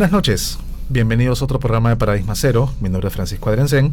[0.00, 0.58] Buenas noches,
[0.88, 2.72] bienvenidos a otro programa de Paradigma Cero.
[2.80, 3.92] Mi nombre es Francisco Adrencén.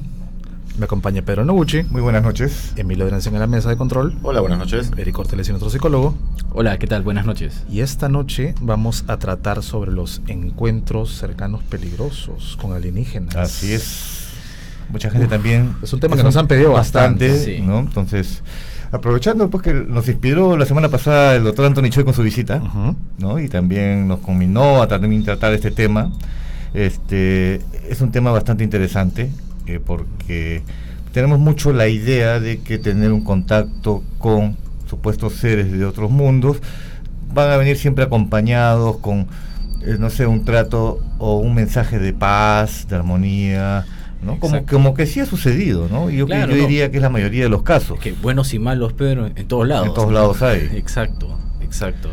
[0.78, 1.84] Me acompaña Pedro Noguchi.
[1.84, 2.72] Muy buenas noches.
[2.78, 4.18] Emilio Adrencén en la mesa de control.
[4.24, 4.90] Hola, buenas noches.
[4.96, 6.16] Eric Orteles y nuestro psicólogo.
[6.54, 7.02] Hola, ¿qué tal?
[7.02, 7.66] Buenas noches.
[7.70, 13.36] Y esta noche vamos a tratar sobre los encuentros cercanos peligrosos con alienígenas.
[13.36, 14.30] Así es.
[14.90, 15.76] Mucha gente también.
[15.82, 17.80] Es un tema que nos han pedido bastante, ¿no?
[17.80, 18.44] Entonces,
[18.92, 22.62] aprovechando pues que nos inspiró la semana pasada el doctor Anthony Choi con su visita,
[23.18, 23.40] ¿no?
[23.40, 26.12] Y también nos combinó a también tratar este tema.
[26.74, 29.30] Este es un tema bastante interesante
[29.66, 30.62] eh, porque
[31.14, 34.56] tenemos mucho la idea de que tener un contacto con
[34.88, 36.58] supuestos seres de otros mundos
[37.34, 39.28] van a venir siempre acompañados con,
[39.82, 43.86] eh, no sé, un trato o un mensaje de paz, de armonía,
[44.22, 44.40] ¿no?
[44.40, 46.10] Como, como que sí ha sucedido, ¿no?
[46.10, 48.00] Yo, yo diría que es la mayoría de los casos.
[48.00, 49.88] que buenos y malos, pero en todos lados.
[49.88, 50.70] En todos lados hay.
[50.76, 52.10] Exacto, exacto.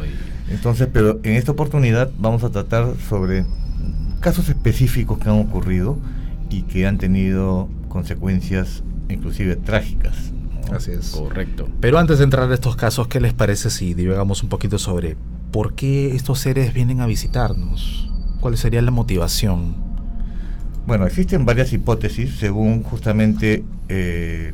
[0.51, 3.45] Entonces, pero en esta oportunidad vamos a tratar sobre
[4.21, 5.99] casos específicos que han ocurrido
[6.51, 10.33] y que han tenido consecuencias inclusive trágicas.
[10.73, 11.11] Así es.
[11.11, 11.69] Correcto.
[11.81, 15.17] Pero antes de entrar a estos casos, ¿qué les parece si divagamos un poquito sobre
[15.51, 18.11] por qué estos seres vienen a visitarnos?
[18.41, 19.84] ¿Cuál sería la motivación?
[20.87, 24.53] Bueno, existen varias hipótesis según justamente eh,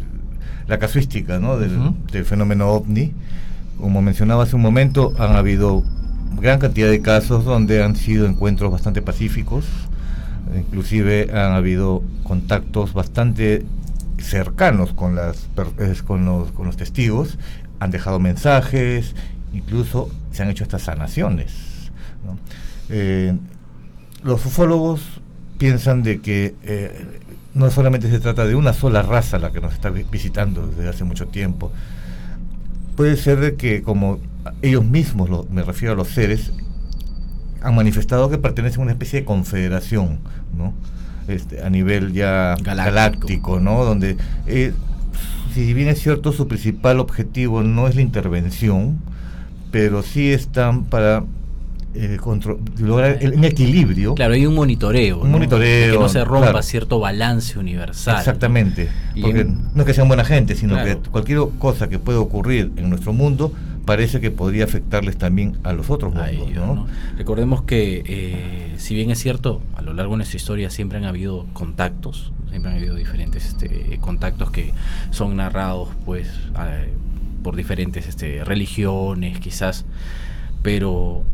[0.68, 1.58] la casuística ¿no?
[1.58, 1.76] del,
[2.12, 3.12] del, fenómeno ovni.
[3.78, 5.82] Como mencionaba hace un momento, han habido
[6.40, 9.66] gran cantidad de casos donde han sido encuentros bastante pacíficos,
[10.56, 13.64] inclusive han habido contactos bastante
[14.18, 15.48] cercanos con, las,
[16.06, 17.38] con, los, con los testigos,
[17.80, 19.14] han dejado mensajes,
[19.52, 21.52] incluso se han hecho estas sanaciones.
[22.88, 23.36] Eh,
[24.22, 25.19] los ufólogos
[25.60, 27.20] piensan de que eh,
[27.52, 31.04] no solamente se trata de una sola raza la que nos está visitando desde hace
[31.04, 31.70] mucho tiempo,
[32.96, 34.18] puede ser de que como
[34.62, 36.50] ellos mismos, me refiero a los seres,
[37.60, 40.20] han manifestado que pertenecen a una especie de confederación,
[40.56, 40.72] ¿no?
[41.28, 43.84] Este, a nivel ya galáctico, ¿no?
[43.84, 44.16] Donde,
[44.46, 44.72] eh,
[45.52, 48.98] si bien es cierto, su principal objetivo no es la intervención,
[49.70, 51.24] pero sí están para
[51.94, 52.18] eh,
[52.78, 54.14] lograr un equilibrio.
[54.14, 55.20] Claro, hay un monitoreo.
[55.20, 55.94] Un monitoreo.
[55.94, 58.18] Que no se rompa cierto balance universal.
[58.18, 58.88] Exactamente.
[59.20, 62.90] Porque no es que sean buena gente, sino que cualquier cosa que pueda ocurrir en
[62.90, 63.52] nuestro mundo
[63.84, 66.88] parece que podría afectarles también a los otros mundos.
[67.16, 71.04] Recordemos que, eh, si bien es cierto, a lo largo de nuestra historia siempre han
[71.04, 74.72] habido contactos, siempre han habido diferentes este, contactos que
[75.10, 76.28] son narrados pues
[77.42, 79.86] por diferentes este, religiones, quizás,
[80.62, 81.24] pero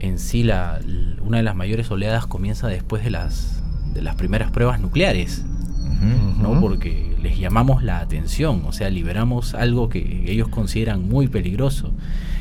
[0.00, 0.80] en sí la,
[1.20, 3.62] una de las mayores oleadas comienza después de las,
[3.92, 5.44] de las primeras pruebas nucleares.
[6.40, 6.58] ¿no?
[6.60, 11.92] Porque les llamamos la atención, o sea, liberamos algo que ellos consideran muy peligroso.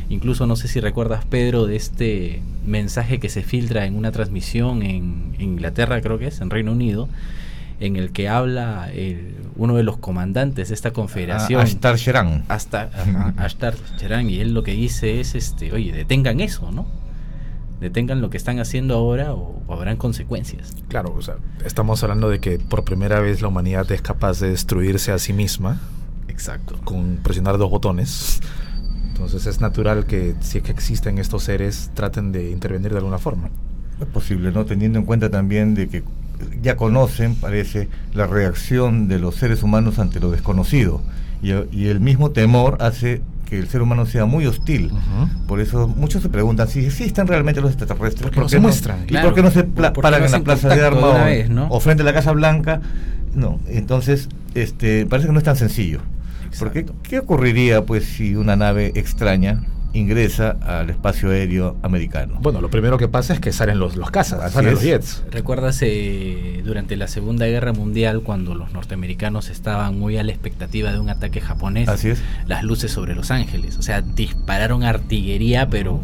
[0.07, 4.81] Incluso no sé si recuerdas, Pedro, de este mensaje que se filtra en una transmisión
[4.81, 7.09] en Inglaterra, creo que es, en Reino Unido,
[7.81, 8.89] en el que habla
[9.57, 11.61] uno de los comandantes de esta confederación.
[11.61, 12.45] Ashtar Sheran.
[12.47, 12.89] Hasta,
[13.37, 16.87] Ashtar Sheran, y él lo que dice es, este, oye, detengan eso, ¿no?
[17.79, 20.73] Detengan lo que están haciendo ahora o, habrán consecuencias.
[20.87, 21.35] Claro, o sea,
[21.65, 25.33] estamos hablando de que por primera vez la humanidad es capaz de destruirse a sí
[25.33, 25.79] misma.
[26.27, 26.77] Exacto.
[26.83, 28.41] Con presionar dos botones.
[29.09, 33.17] Entonces es natural que si es que existen estos seres traten de intervenir de alguna
[33.17, 33.49] forma.
[33.99, 34.65] Es posible, ¿no?
[34.65, 36.03] Teniendo en cuenta también de que
[36.61, 41.01] ya conocen, parece, la reacción de los seres humanos ante lo desconocido.
[41.41, 44.91] Y, y el mismo temor hace que el ser humano sea muy hostil.
[45.47, 48.31] Por eso muchos se preguntan si existen realmente los extraterrestres.
[48.31, 49.05] ¿Por qué se muestran?
[49.07, 52.13] ¿Y por qué no se paran en la Plaza de Armas o, frente a la
[52.13, 52.81] Casa Blanca?
[53.33, 55.99] No, entonces este, parece que no es tan sencillo.
[56.57, 59.63] Porque ¿qué ocurriría pues si una nave extraña
[59.93, 62.37] ingresa al espacio aéreo americano.
[62.41, 65.23] Bueno, lo primero que pasa es que salen los, los cazas, salen los jets.
[65.31, 70.91] ¿Recuerdas eh, durante la Segunda Guerra Mundial cuando los norteamericanos estaban muy a la expectativa
[70.91, 71.89] de un ataque japonés?
[71.89, 72.21] Así es.
[72.45, 73.77] Las luces sobre Los Ángeles.
[73.77, 76.01] O sea, dispararon artillería, pero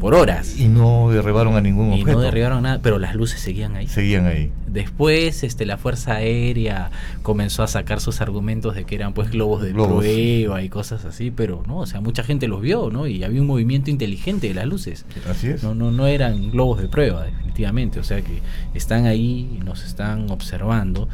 [0.00, 0.58] por horas.
[0.58, 3.86] Y no derribaron a ningún y no derribaron nada, pero las luces seguían ahí.
[3.86, 4.52] Seguían ahí.
[4.66, 6.90] Después este, la Fuerza Aérea
[7.22, 11.30] comenzó a sacar sus argumentos de que eran pues globos de prueba y cosas así,
[11.30, 13.06] pero no, o sea, mucha gente los vio, ¿no?
[13.06, 15.04] Y había un movimiento inteligente de las luces.
[15.28, 15.62] Así es.
[15.62, 17.98] No, no, no eran globos de prueba, definitivamente.
[17.98, 18.40] O sea que
[18.74, 21.08] están ahí y nos están observando,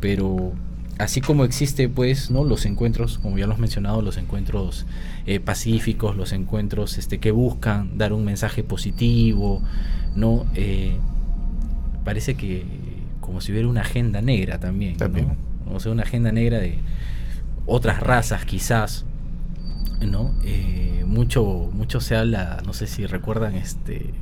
[0.00, 0.52] pero
[0.98, 4.86] así como existe pues no los encuentros como ya lo has mencionado los encuentros
[5.26, 9.62] eh, pacíficos los encuentros este que buscan dar un mensaje positivo
[10.14, 10.96] no eh,
[12.04, 12.64] parece que
[13.20, 15.36] como si hubiera una agenda negra también, también.
[15.72, 16.78] o sea una agenda negra de
[17.66, 19.06] otras razas quizás
[20.00, 24.12] no eh, mucho mucho se habla no sé si recuerdan este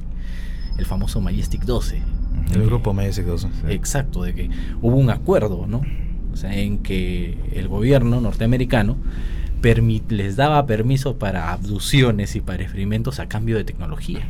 [0.78, 2.02] el famoso Majestic 12.
[2.54, 3.48] El grupo Majestic 12.
[3.68, 4.50] Exacto, de que
[4.80, 5.82] hubo un acuerdo, ¿no?
[6.32, 8.96] O sea, en que el gobierno norteamericano
[10.08, 14.26] les daba permiso para abducciones y para experimentos a cambio de tecnología.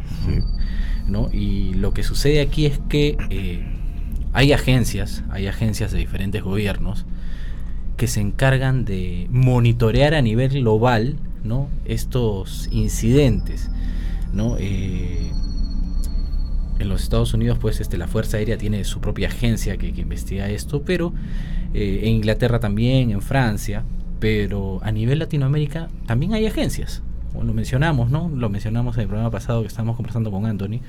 [1.06, 1.28] ¿no?
[1.32, 3.64] Y lo que sucede aquí es que eh,
[4.32, 7.06] hay agencias, hay agencias de diferentes gobiernos
[7.96, 11.68] que se encargan de monitorear a nivel global ¿no?
[11.84, 13.70] estos incidentes.
[14.32, 14.56] ¿no?
[14.58, 15.30] Eh,
[16.80, 20.48] en los Estados Unidos, pues este, la Fuerza Aérea tiene su propia agencia que, investiga
[20.48, 21.12] esto, pero
[21.74, 23.84] eh, en Inglaterra también, en Francia,
[24.18, 27.02] pero a nivel Latinoamérica también hay agencias.
[27.32, 28.30] Como lo mencionamos, ¿no?
[28.34, 30.80] Lo mencionamos en el programa pasado que estábamos conversando con Anthony.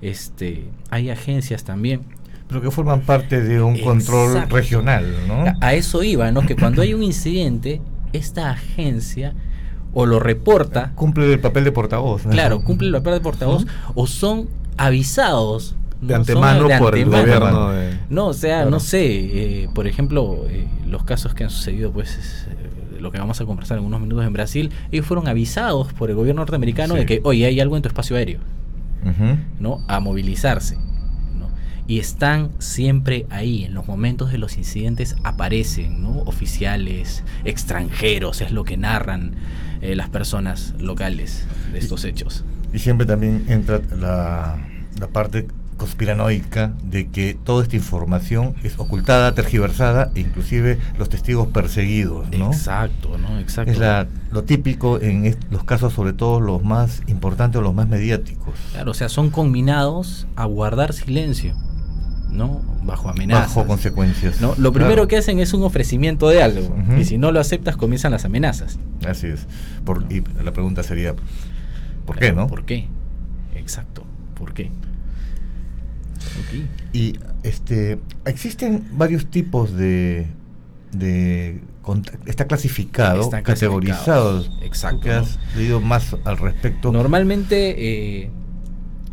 [0.00, 2.02] Este, hay agencias también.
[2.48, 5.44] Pero que forman parte de un control regional, ¿no?
[5.60, 6.42] A, eso iba, ¿no?
[6.42, 7.80] Que cuando hay un incidente,
[8.12, 9.34] esta agencia
[9.92, 10.92] o lo reporta.
[10.94, 12.22] Cumple el papel de portavoz.
[12.22, 14.48] Claro, cumple el papel de portavoz o son
[14.82, 17.72] avisados de antemano por el gobierno.
[18.10, 22.48] No, o sea, no sé, eh, por ejemplo, eh, los casos que han sucedido, pues
[22.98, 26.16] lo que vamos a conversar en unos minutos en Brasil, ellos fueron avisados por el
[26.16, 28.40] gobierno norteamericano de que, oye, hay algo en tu espacio aéreo,
[29.60, 29.84] ¿no?
[29.88, 30.76] A movilizarse.
[31.38, 31.48] ¿no?
[31.86, 36.18] Y están siempre ahí, en los momentos de los incidentes aparecen, ¿no?
[36.22, 39.34] Oficiales, extranjeros, es lo que narran
[39.80, 42.44] eh, las personas locales de estos hechos.
[42.72, 44.58] Y siempre también entra la,
[44.98, 45.46] la parte
[45.76, 52.52] conspiranoica de que toda esta información es ocultada, tergiversada e inclusive los testigos perseguidos, ¿no?
[52.52, 53.38] Exacto, ¿no?
[53.40, 53.72] Exacto.
[53.72, 57.88] Es la, lo típico en los casos, sobre todo los más importantes o los más
[57.88, 58.54] mediáticos.
[58.72, 61.56] Claro, o sea, son combinados a guardar silencio.
[62.30, 62.62] ¿no?
[62.82, 63.54] Bajo amenazas.
[63.54, 64.40] Bajo consecuencias.
[64.40, 64.54] ¿no?
[64.56, 66.74] Lo primero que hacen es un ofrecimiento de algo.
[66.98, 68.78] Y si no lo aceptas, comienzan las amenazas.
[69.06, 69.46] Así es.
[69.84, 71.14] Por, Y la pregunta sería,
[72.06, 72.46] ¿por qué, no?
[72.46, 72.86] ¿Por qué?
[73.54, 74.04] Exacto.
[74.42, 74.70] ¿Por qué?
[76.92, 80.26] Y este existen varios tipos de,
[80.90, 81.60] de
[82.26, 84.44] está clasificado, categorizado.
[84.62, 85.02] Exacto.
[85.02, 86.90] ¿Qué has leído más al respecto?
[86.90, 88.30] Normalmente eh,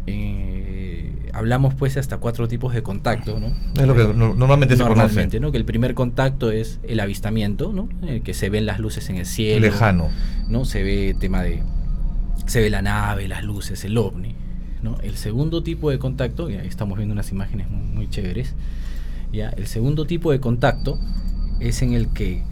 [0.07, 3.53] eh, hablamos pues hasta cuatro tipos de contacto, ¿no?
[3.79, 5.51] Es lo que normalmente se normalmente, ¿no?
[5.51, 7.87] Que el primer contacto es el avistamiento, ¿no?
[8.01, 9.61] El que se ven las luces en el cielo.
[9.61, 10.09] Lejano.
[10.47, 10.65] ¿No?
[10.65, 11.61] Se ve tema de
[12.47, 14.35] se ve la nave, las luces, el ovni.
[15.03, 18.55] El segundo tipo de contacto, y ahí estamos viendo unas imágenes muy, chéveres,
[19.33, 19.49] ¿ya?
[19.49, 20.97] el segundo tipo de contacto
[21.59, 22.43] es en el que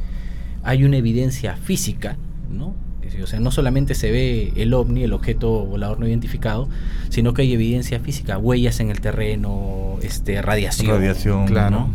[0.63, 2.17] hay una evidencia física,
[2.51, 2.75] ¿no?
[3.23, 6.67] O sea, no solamente se ve el ovni, el objeto volador no identificado,
[7.09, 10.89] sino que hay evidencia física, huellas en el terreno, este, radiación.
[10.89, 11.87] Radiación, claro.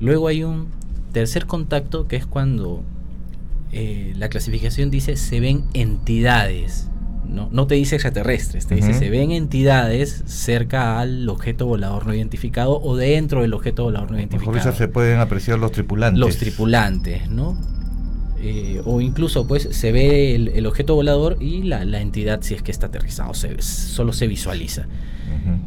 [0.00, 0.68] Luego hay un
[1.12, 2.82] tercer contacto que es cuando
[3.72, 6.88] eh, la clasificación dice se ven entidades
[7.24, 12.80] no, te dice extraterrestres, te dice se ven entidades cerca al objeto volador no identificado
[12.80, 14.52] o dentro del objeto volador no identificado.
[14.52, 16.20] Por eso se pueden apreciar los tripulantes.
[16.20, 17.56] Los tripulantes, ¿no?
[18.44, 22.72] Eh, o incluso pues se ve el, objeto volador y la, entidad si es que
[22.72, 24.86] está aterrizado, solo se visualiza.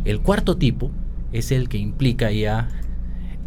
[0.03, 0.91] El cuarto tipo
[1.31, 2.67] es el que implica ya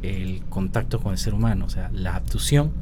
[0.02, 2.72] el contacto con el ser humano, o sea, la abducción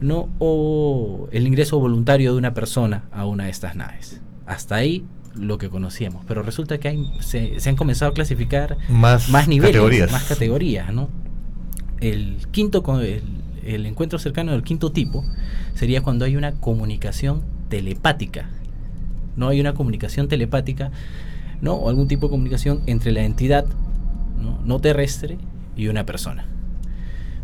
[0.00, 0.28] ¿no?
[0.38, 4.20] o el ingreso voluntario de una persona a una de estas naves.
[4.46, 9.28] Hasta ahí lo que conocíamos, pero resulta que hay, se, han comenzado a clasificar más,
[9.30, 10.12] más niveles, categorías.
[10.12, 11.08] más categorías, ¿no?
[12.00, 13.22] El quinto, el,
[13.64, 15.24] el encuentro cercano del quinto tipo
[15.74, 18.48] sería cuando hay una comunicación telepática,
[19.36, 20.92] no hay una comunicación telepática,
[21.60, 21.74] ¿no?
[21.74, 23.66] O algún tipo de comunicación entre la entidad
[24.40, 25.38] no, no terrestre
[25.76, 26.46] y una persona.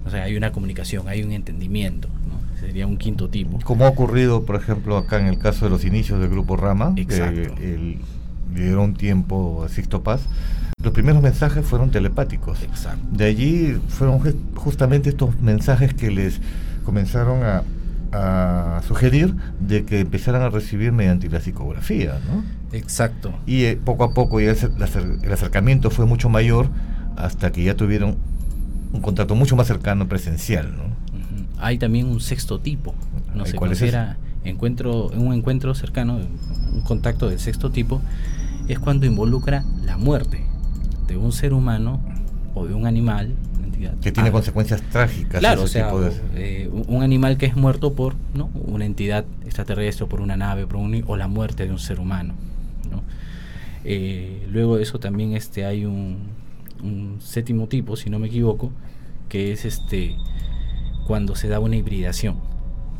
[0.04, 2.08] O sea, hay una comunicación, hay un entendimiento,
[2.60, 3.58] sería un quinto tipo.
[3.64, 6.92] Como ha ocurrido, por ejemplo, acá en el caso de los inicios del grupo Rama,
[6.96, 7.54] Exacto.
[7.54, 7.98] que
[8.54, 10.22] le dieron un tiempo a Sixto Paz,
[10.82, 12.62] los primeros mensajes fueron telepáticos.
[12.62, 13.06] Exacto.
[13.10, 14.20] De allí fueron
[14.54, 16.40] justamente estos mensajes que les
[16.84, 17.62] comenzaron a,
[18.88, 22.42] sugerir de que empezaran a recibir mediante la psicografía, ¿no?
[22.76, 23.32] Exacto.
[23.46, 26.70] Y eh, poco a poco ya el, acercamiento fue mucho mayor
[27.16, 28.16] hasta que ya tuvieron
[28.92, 30.89] un contacto mucho más cercano presencial, ¿no?
[31.60, 32.94] Hay también un sexto tipo.
[33.34, 36.18] No se considera encuentro, un encuentro cercano,
[36.72, 38.00] un contacto del sexto tipo,
[38.68, 40.44] es cuando involucra la muerte
[41.06, 42.00] de un ser humano
[42.54, 43.34] o de un animal.
[43.62, 45.40] Entidad, que tiene consecuencias trágicas.
[45.40, 45.92] Claro, o sea,
[46.34, 48.50] eh, un animal que es muerto por ¿no?
[48.54, 52.34] una entidad extraterrestre, o por una nave, por o la muerte de un ser humano.
[52.90, 53.02] ¿no?
[53.84, 56.18] Eh, luego de eso también este, hay un,
[56.82, 58.72] un séptimo tipo, si no me equivoco,
[59.28, 60.16] que es este
[61.10, 62.36] cuando se da una hibridación.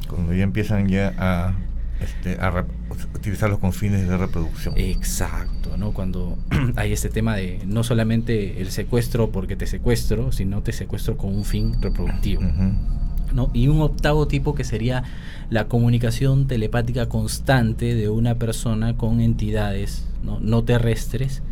[0.09, 1.55] Cuando ya empiezan ya a
[2.01, 2.67] este, a
[3.15, 4.75] utilizarlos con fines de reproducción.
[4.77, 5.93] Exacto, ¿no?
[5.93, 6.37] Cuando
[6.75, 11.33] hay este tema de no solamente el secuestro porque te secuestro, sino te secuestro con
[11.33, 12.43] un fin reproductivo.
[13.33, 13.53] ¿no?
[13.55, 15.05] Y un octavo tipo que sería
[15.49, 21.45] la comunicación telepática constante de una persona con entidades no, no terrestres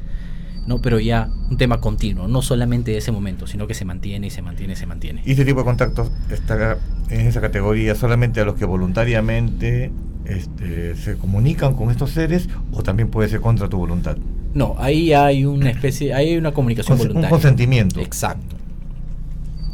[0.68, 0.80] ¿no?
[0.82, 4.30] Pero ya un tema continuo, no solamente de ese momento, sino que se mantiene y
[4.30, 5.22] se mantiene y se mantiene.
[5.24, 6.76] ¿Y este tipo de contactos está
[7.08, 9.90] en esa categoría solamente a los que voluntariamente
[10.26, 14.18] este, se comunican con estos seres o también puede ser contra tu voluntad?
[14.52, 17.28] No, ahí hay una especie, hay una comunicación voluntaria.
[17.28, 18.00] Un consentimiento.
[18.00, 18.56] Exacto.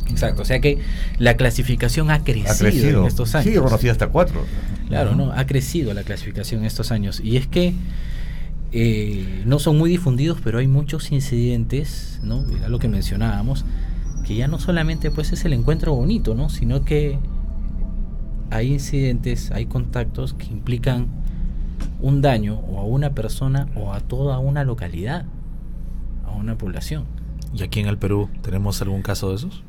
[0.08, 0.78] Exacto, o sea que
[1.18, 3.52] la clasificación ha crecido, en estos años.
[3.52, 4.44] Sí, conocido hasta cuatro.
[4.86, 5.32] Claro, ¿no?
[5.32, 7.20] Ha crecido la clasificación en estos años.
[7.24, 7.74] Y es que
[8.76, 12.44] eh, no son muy difundidos, pero hay muchos incidentes, ¿no?
[12.50, 13.64] Era lo que mencionábamos,
[14.26, 16.48] que ya no solamente pues es el encuentro bonito, ¿no?
[16.48, 17.20] Sino que
[18.50, 21.06] hay incidentes, hay contactos que implican
[22.00, 25.24] un daño o a una persona o a toda una localidad,
[26.26, 27.04] a una población.
[27.54, 29.62] ¿Y aquí en el Perú tenemos algún caso de esos?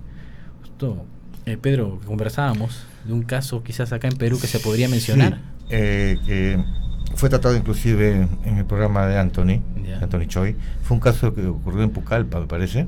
[0.61, 1.05] Justo,
[1.45, 5.41] eh, Pedro, conversábamos de un caso quizás acá en Perú que se podría mencionar.
[5.69, 6.63] Eh, que
[7.15, 9.61] fue tratado inclusive en el programa de Anthony,
[10.01, 10.55] Anthony Choi.
[10.83, 12.87] Fue un caso que ocurrió en Pucallpa, me parece,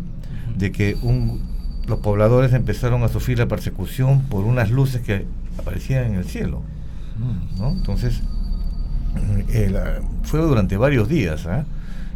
[0.55, 1.41] de que un,
[1.87, 5.25] los pobladores empezaron a sufrir la persecución por unas luces que
[5.57, 6.61] aparecían en el cielo.
[7.17, 7.59] Mm.
[7.59, 7.71] ¿no?
[7.71, 8.21] Entonces,
[9.49, 9.73] eh,
[10.23, 11.65] fue durante varios días ¿ah?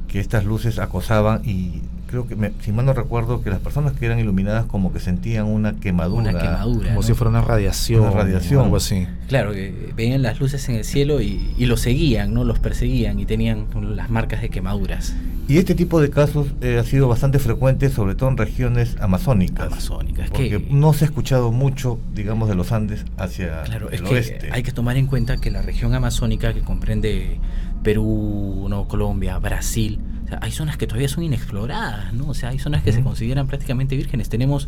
[0.08, 3.94] que estas luces acosaban y creo que, me, si mal no recuerdo, que las personas
[3.94, 6.30] que eran iluminadas como que sentían una quemadura.
[6.30, 6.89] Una quemadura.
[6.89, 8.01] Como si fuera una radiación.
[8.01, 8.65] Una radiación.
[8.65, 9.08] algo así.
[9.27, 12.44] Claro, que veían las luces en el cielo y, y los seguían, ¿no?
[12.44, 13.65] Los perseguían y tenían
[13.96, 15.15] las marcas de quemaduras.
[15.48, 19.68] Y este tipo de casos eh, ha sido bastante frecuente, sobre todo en regiones amazónicas.
[19.68, 24.12] Amazónicas, porque no se ha escuchado mucho, digamos, de los Andes hacia claro, el es
[24.12, 24.48] oeste.
[24.48, 27.39] Que hay que tomar en cuenta que la región amazónica, que comprende
[27.84, 28.88] Perú, ¿no?
[28.88, 30.00] Colombia, Brasil,
[30.42, 32.28] hay zonas que todavía son inexploradas, ¿no?
[32.28, 34.30] O sea, hay zonas que se consideran prácticamente vírgenes.
[34.30, 34.68] Tenemos,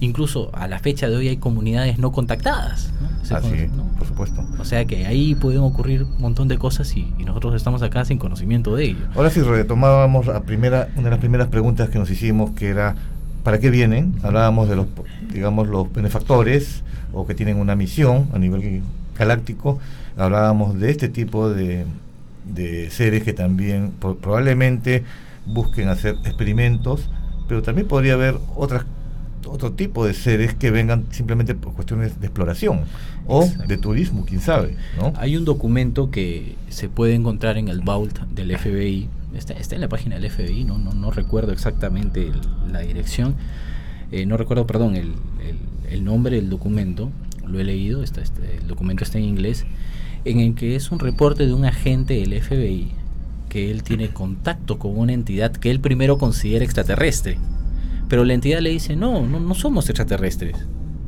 [0.00, 2.92] incluso a la fecha de hoy, hay comunidades no contactadas.
[3.00, 3.36] ¿no?
[3.36, 3.68] Así,
[3.98, 4.44] por supuesto.
[4.58, 8.18] O sea que ahí pueden ocurrir un montón de cosas y, nosotros estamos acá sin
[8.18, 9.06] conocimiento de ello.
[9.16, 12.94] Ahora sí, retomábamos la primera, una de las primeras preguntas que nos hicimos, que era,
[13.42, 14.14] ¿para qué vienen?
[14.22, 14.86] Hablábamos de los,
[15.32, 18.82] digamos, los benefactores o que tienen una misión a nivel
[19.18, 19.78] galáctico.
[20.16, 21.86] Hablábamos de este tipo de
[22.44, 25.04] de seres que también probablemente
[25.46, 27.08] busquen hacer experimentos,
[27.48, 28.84] pero también podría haber otras
[29.46, 32.80] otro tipo de seres que vengan simplemente por cuestiones de exploración
[33.26, 34.76] o de turismo, quién sabe.
[34.96, 35.12] ¿no?
[35.16, 39.80] Hay un documento que se puede encontrar en el vault del FBI, está, está en
[39.80, 42.32] la página del FBI, no, no, no recuerdo exactamente
[42.70, 43.34] la dirección,
[44.12, 45.14] eh, no recuerdo, perdón, el,
[45.90, 47.10] el, nombre del documento,
[47.46, 49.66] lo he leído, está, este, el documento está en inglés,
[50.24, 52.92] en el que es un reporte de un agente del FBI
[53.48, 57.38] que él tiene contacto con una entidad que él primero considera extraterrestre.
[58.08, 60.56] Pero la entidad le dice, no, no, no somos extraterrestres.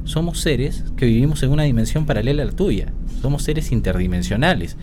[0.04, 2.92] Somos seres que vivimos en una dimensión paralela a la tuya.
[3.20, 4.76] Somos seres interdimensionales.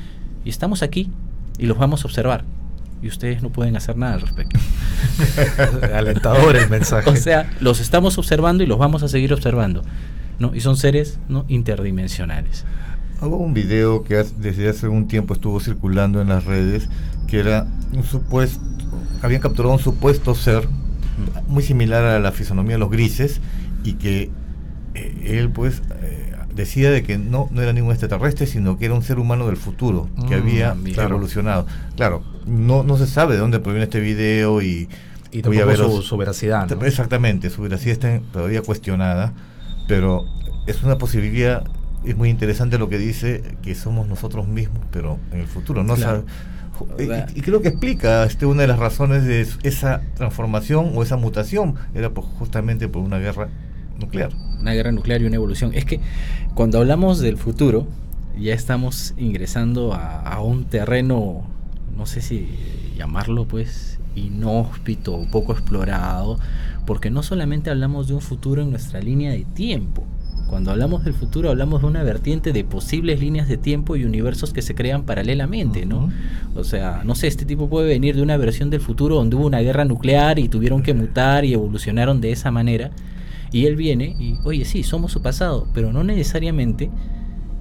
[0.44, 1.10] Y estamos aquí
[1.58, 2.44] y los vamos a observar.
[3.02, 4.60] Y ustedes no pueden hacer nada al respecto.
[5.96, 7.10] Alentador el mensaje.
[7.10, 9.84] O sea, los estamos observando y los vamos a seguir observando.
[10.40, 10.54] ¿no?
[10.54, 11.46] Y son seres ¿no?
[11.48, 12.66] interdimensionales.
[13.22, 16.90] Hubo un video que desde hace un tiempo estuvo circulando en las redes,
[17.28, 18.60] que era un supuesto,
[19.22, 20.68] habían capturado un supuesto ser
[21.48, 23.40] muy similar a la fisonomía de los grises
[23.84, 24.30] y que
[24.96, 28.94] eh, él pues eh, decía de que no, no era ningún extraterrestre, sino que era
[28.94, 31.66] un ser humano del futuro, que mm, había evolucionado.
[31.96, 34.90] Claro, no, no se sabe de dónde proviene este video y...
[35.32, 36.72] Y voy a ver su, veracidad.
[36.84, 39.34] Exactamente, su veracidad está todavía cuestionada,
[39.88, 40.26] pero
[40.68, 41.64] es una posibilidad
[42.06, 45.96] es muy interesante lo que dice que somos nosotros mismos, pero en el futuro, ¿no?
[46.98, 51.76] y, creo que explica este, una de las razones de esa transformación o esa mutación,
[51.94, 53.50] era justamente por una guerra
[54.00, 54.32] nuclear.
[54.60, 55.72] Una guerra nuclear y una evolución.
[55.74, 56.00] Es que
[56.56, 57.88] cuando hablamos del futuro,
[58.38, 61.44] ya estamos ingresando a, a un terreno,
[61.96, 62.50] no sé si
[62.98, 66.40] llamarlo pues inhóspito o poco explorado,
[66.86, 70.06] porque no solamente hablamos de un futuro en nuestra línea de tiempo,
[70.54, 74.54] cuando hablamos del futuro hablamos de una vertiente de posibles líneas de tiempo y universos
[74.54, 76.12] que se crean paralelamente, ¿no?
[76.54, 79.48] O sea, no sé, este tipo puede venir de una versión del futuro donde hubo
[79.48, 82.92] una guerra nuclear y tuvieron que mutar y evolucionaron de esa manera.
[83.52, 86.92] Y él viene y, oye, sí, somos su pasado, pero no necesariamente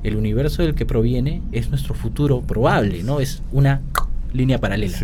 [0.02, 3.20] el universo del que proviene es nuestro futuro probable, ¿no?
[3.20, 3.80] Es una
[4.34, 4.98] línea paralela.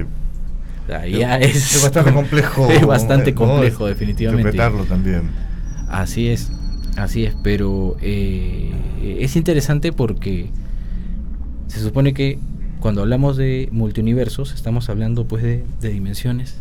[1.41, 2.71] es, bastante complejo.
[2.71, 4.51] Es bastante complejo, definitivamente.
[4.51, 5.31] Interpretarlo también.
[5.89, 6.53] Así es.
[6.99, 8.73] Así es, pero eh,
[9.21, 10.51] es interesante porque
[11.69, 12.39] se supone que
[12.81, 16.61] cuando hablamos de multiuniversos estamos hablando pues de, de dimensiones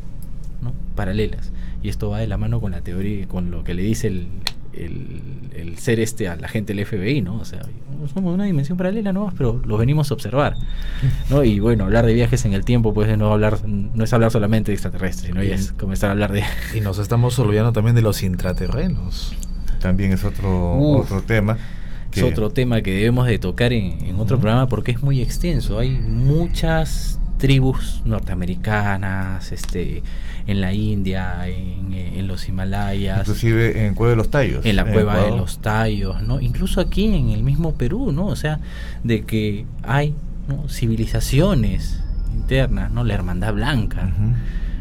[0.61, 0.73] ¿no?
[0.95, 1.51] paralelas
[1.81, 4.27] y esto va de la mano con la teoría con lo que le dice el,
[4.73, 5.21] el,
[5.55, 7.37] el ser este a la gente del FBI, ¿no?
[7.37, 7.61] O sea,
[8.13, 10.55] somos una dimensión paralela nomás, pero los venimos a observar,
[11.29, 11.43] ¿no?
[11.43, 14.71] Y bueno, hablar de viajes en el tiempo, pues no hablar, no es hablar solamente
[14.71, 16.43] de extraterrestres, sino es comenzar a hablar de...
[16.75, 19.35] Y nos estamos olvidando también de los intraterrenos.
[19.87, 21.57] También es otro, otro tema.
[22.11, 22.19] Que...
[22.19, 24.41] Es otro tema que debemos de tocar en, en otro uh -huh.
[24.41, 25.79] programa porque es muy extenso.
[25.79, 30.03] Hay muchas tribus norteamericanas, este,
[30.47, 33.19] en la India, en, en, los Himalayas.
[33.19, 34.65] Inclusive en Cueva de los Tallos.
[34.65, 35.33] En la en Cueva Ecuador.
[35.33, 36.41] de los Tallos, ¿no?
[36.41, 38.25] Incluso aquí en el mismo Perú, ¿no?
[38.25, 38.59] O sea,
[39.03, 40.13] de que hay
[40.47, 40.67] ¿no?
[40.67, 42.01] civilizaciones
[42.33, 43.03] internas, ¿no?
[43.03, 44.13] La Hermandad Blanca.
[44.17, 44.35] Uh -huh.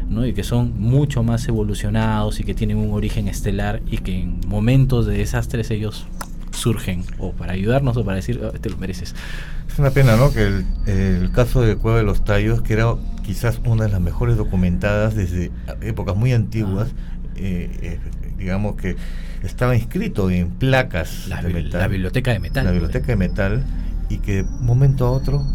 [0.09, 0.25] ¿No?
[0.25, 4.39] y que son mucho más evolucionados y que tienen un origen estelar y que en
[4.47, 6.07] momentos de desastres ellos
[6.51, 9.13] surgen o para ayudarnos o para decir oh, te lo mereces
[9.69, 12.95] es una pena no que el, el, caso de Cueva de los Tallos que era
[13.23, 17.23] quizás una de las mejores documentadas desde épocas muy antiguas ah.
[17.35, 17.99] eh, eh,
[18.37, 18.95] digamos que
[19.43, 23.63] estaba inscrito en placas la, de metal la biblioteca de metal la biblioteca de metal
[24.09, 25.45] y que de momento a otro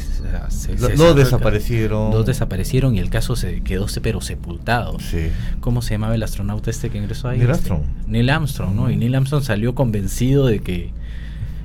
[0.00, 2.10] se, se, dos desaparecieron.
[2.10, 4.98] Dos desaparecieron y el caso se quedó pero sepultado.
[5.00, 5.28] Sí.
[5.60, 7.38] ¿Cómo se llamaba el astronauta este que ingresó ahí?
[7.38, 7.82] Neil Armstrong.
[8.06, 8.90] Neil Armstrong, ¿no?
[8.90, 10.90] Y Neil Armstrong salió convencido de que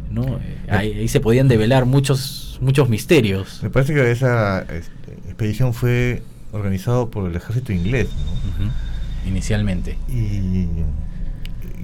[0.10, 3.60] no ahí, ahí se podían develar muchos muchos misterios.
[3.62, 8.66] Me parece que esa este, expedición fue organizado por el ejército inglés, ¿no?
[8.66, 9.28] Uh -huh.
[9.28, 9.98] Inicialmente.
[10.08, 10.70] Y, y,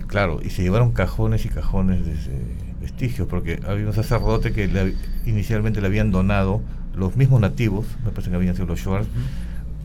[0.08, 2.32] claro, y se llevaron cajones y cajones de ese
[2.84, 6.62] vestigios, porque había un sacerdote que le, inicialmente le habían donado
[6.94, 9.08] los mismos nativos, me parece que habían sido los Schwartz,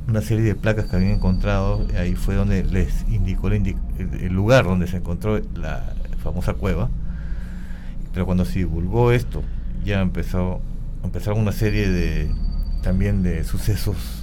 [0.09, 3.77] una serie de placas que habían encontrado, y ahí fue donde les indicó el, indi
[3.99, 6.91] el, lugar donde se encontró la famosa cueva.
[8.13, 9.43] Pero cuando se divulgó esto,
[9.85, 10.61] ya empezó
[11.05, 12.31] empezaron una serie de
[12.83, 14.18] también de sucesos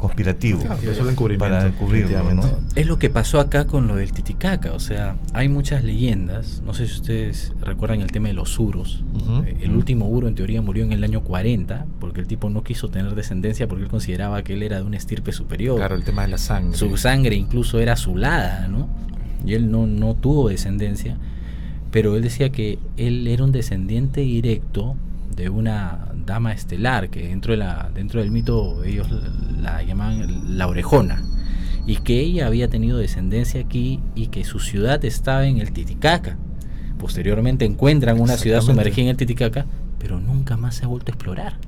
[0.00, 2.42] conspirativo claro, eso para encubrirlo ¿no?
[2.74, 6.74] es lo que pasó acá con lo del Titicaca o sea hay muchas leyendas no
[6.74, 9.62] sé si ustedes recuerdan el tema de los uros uh -huh.
[9.62, 12.88] el último uro en teoría murió en el año 40 porque el tipo no quiso
[12.88, 15.76] tener descendencia porque él consideraba que él era de una estirpe superior.
[15.76, 16.76] Claro el tema de la sangre.
[16.76, 18.88] Su sangre incluso era azulada no
[19.44, 21.16] y él no no tuvo descendencia
[21.90, 24.96] pero él decía que él era un descendiente directo
[25.34, 29.08] de una dama estelar que dentro de la dentro del mito ellos
[29.60, 31.22] la llamaban la orejona
[31.86, 36.36] y que ella había tenido descendencia aquí y que su ciudad estaba en el Titicaca.
[36.98, 39.66] Posteriormente encuentran una ciudad sumergida en el Titicaca
[40.00, 41.58] pero nunca más se ha vuelto a explorar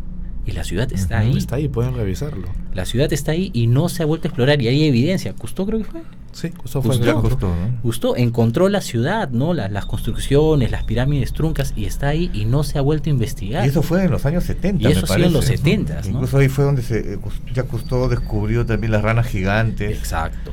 [0.45, 3.51] y la ciudad está uh -huh, ahí está ahí pueden revisarlo la ciudad está ahí
[3.53, 6.03] y no se ha vuelto a explorar y hay evidencia Custó creo que fue
[6.33, 7.79] Sí, Gusto fue Gusto, Gusto, ¿no?
[7.83, 9.53] Gusto encontró la ciudad, ¿no?
[9.53, 13.13] Las, las, construcciones, las pirámides truncas y está ahí y no se ha vuelto a
[13.13, 13.67] investigar.
[13.67, 14.83] Y eso fue en los años 70.
[14.83, 16.01] Y eso me sí parece, en los 70.
[16.01, 16.09] ¿no?
[16.09, 17.19] Incluso ahí fue donde se,
[17.53, 19.99] ya Gusto descubrió también las ranas gigantes.
[19.99, 20.53] Exacto.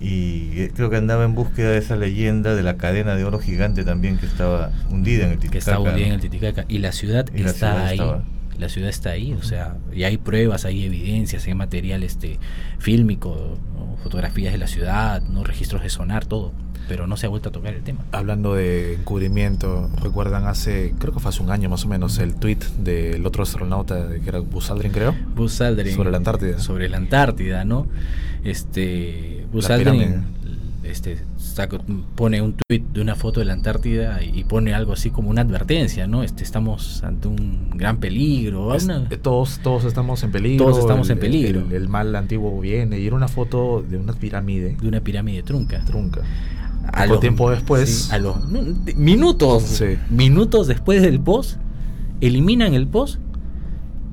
[0.00, 3.38] Y eh, creo que andaba en búsqueda de esa leyenda de la cadena de oro
[3.38, 5.52] gigante también que estaba hundida en el Titicaca.
[5.52, 6.06] Que estaba hundida ¿no?
[6.06, 6.64] en el Titicaca.
[6.68, 7.92] Y la ciudad y está la ciudad ahí.
[7.92, 8.24] Estaba
[8.58, 12.38] la ciudad está ahí, o sea, y hay pruebas, hay evidencias, hay material este
[12.78, 13.96] fílmico, ¿no?
[14.02, 16.52] fotografías de la ciudad, no registros de sonar, todo,
[16.88, 18.04] pero no se ha vuelto a tocar el tema.
[18.12, 22.34] Hablando de encubrimiento, recuerdan hace, creo que fue hace un año más o menos, el
[22.34, 25.14] tweet del otro astronauta que era Buzz Aldrin, creo.
[25.34, 25.94] Buzz Aldrin.
[25.94, 26.58] Sobre la Antártida.
[26.58, 27.86] Sobre la Antártida, ¿no?
[28.44, 30.24] Este, Buzz Aldrin
[30.84, 31.18] este,
[32.14, 35.42] pone un tweet de una foto de la Antártida y, pone algo así como una
[35.42, 36.22] advertencia, ¿no?
[36.22, 38.74] Este, estamos ante un gran peligro.
[38.74, 39.08] Es, una...
[39.08, 40.66] todos, todos estamos en peligro.
[40.66, 41.60] Todos estamos el, en peligro.
[41.60, 44.76] El, el, mal antiguo viene y era una foto de una pirámide.
[44.80, 45.84] De una pirámide trunca.
[45.84, 46.22] Trunca.
[46.92, 48.06] A los, tiempo después.
[48.06, 48.62] Sí, a los no,
[48.96, 49.62] minutos.
[49.62, 49.96] Sí.
[50.10, 51.58] Minutos después del post,
[52.20, 53.18] eliminan el post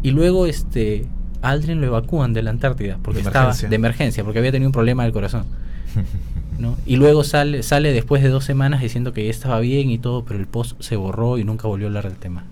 [0.03, 1.07] y luego este
[1.41, 4.73] Aldrin lo evacúan de la Antártida porque de estaba de emergencia porque había tenido un
[4.73, 5.45] problema del corazón.
[6.61, 6.77] ¿no?
[6.85, 10.23] Y luego sale, sale después de dos semanas diciendo que ya estaba bien y todo,
[10.23, 12.43] pero el post se borró y nunca volvió a hablar del tema.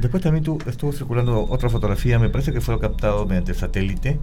[0.00, 4.18] Después también tú, estuvo circulando otra fotografía, me parece que fue captado mediante satélite,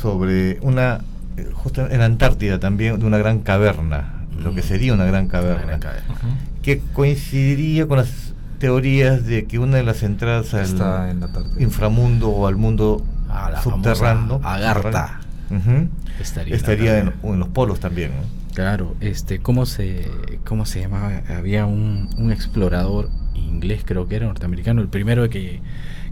[0.00, 1.00] sobre una,
[1.36, 4.42] eh, justo en Antártida también, de una gran caverna, mm.
[4.42, 6.14] lo que sería una gran caverna, una gran caverna.
[6.14, 6.62] Uh -huh.
[6.62, 11.22] que coincidiría con las teorías de que una de las entradas al Está en
[11.58, 15.88] inframundo o al mundo ah, subterráneo, Agartha, uh -huh,
[16.20, 18.12] estaría, estaría en, en, los polos también.
[18.12, 18.38] ¿no?
[18.58, 20.10] Claro, este, ¿cómo se,
[20.44, 21.22] cómo se llamaba?
[21.28, 25.60] Había un, un, explorador inglés, creo que era norteamericano, el primero que,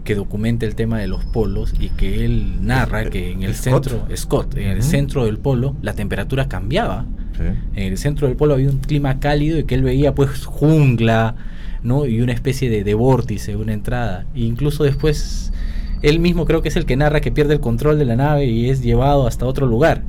[0.05, 3.89] que documenta el tema de los polos y que él narra que en el Scott.
[3.89, 4.83] centro, Scott, en el uh -huh.
[4.83, 7.05] centro del polo, la temperatura cambiaba.
[7.35, 7.43] Sí.
[7.75, 11.35] En el centro del polo había un clima cálido y que él veía pues jungla,
[11.83, 12.05] ¿no?
[12.05, 14.25] Y una especie de, de vórtice, una entrada.
[14.33, 15.51] E incluso después,
[16.01, 18.45] él mismo creo que es el que narra que pierde el control de la nave
[18.45, 20.01] y es llevado hasta otro lugar.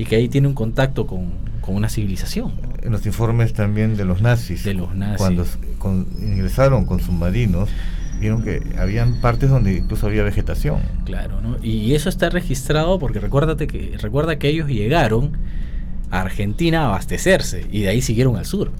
[0.00, 1.26] Y que ahí tiene un contacto con,
[1.60, 2.52] con una civilización.
[2.82, 4.64] En los informes también de los nazis.
[4.64, 5.18] De los nazis.
[5.18, 5.44] Cuando
[5.78, 7.68] con, ingresaron con submarinos,
[8.18, 10.80] vieron que habían partes donde incluso había vegetación.
[11.04, 11.62] Claro, ¿no?
[11.62, 15.36] Y eso está registrado porque recuérdate que, recuerda que ellos llegaron
[16.10, 18.70] a Argentina a abastecerse y de ahí siguieron al sur.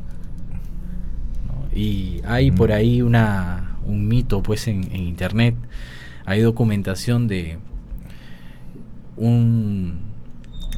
[1.46, 1.78] ¿no?
[1.78, 5.54] Y hay por ahí una, un mito pues en, en internet,
[6.24, 7.58] hay documentación de
[9.18, 10.09] un,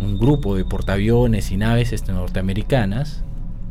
[0.00, 3.22] un grupo de portaaviones y naves este, norteamericanas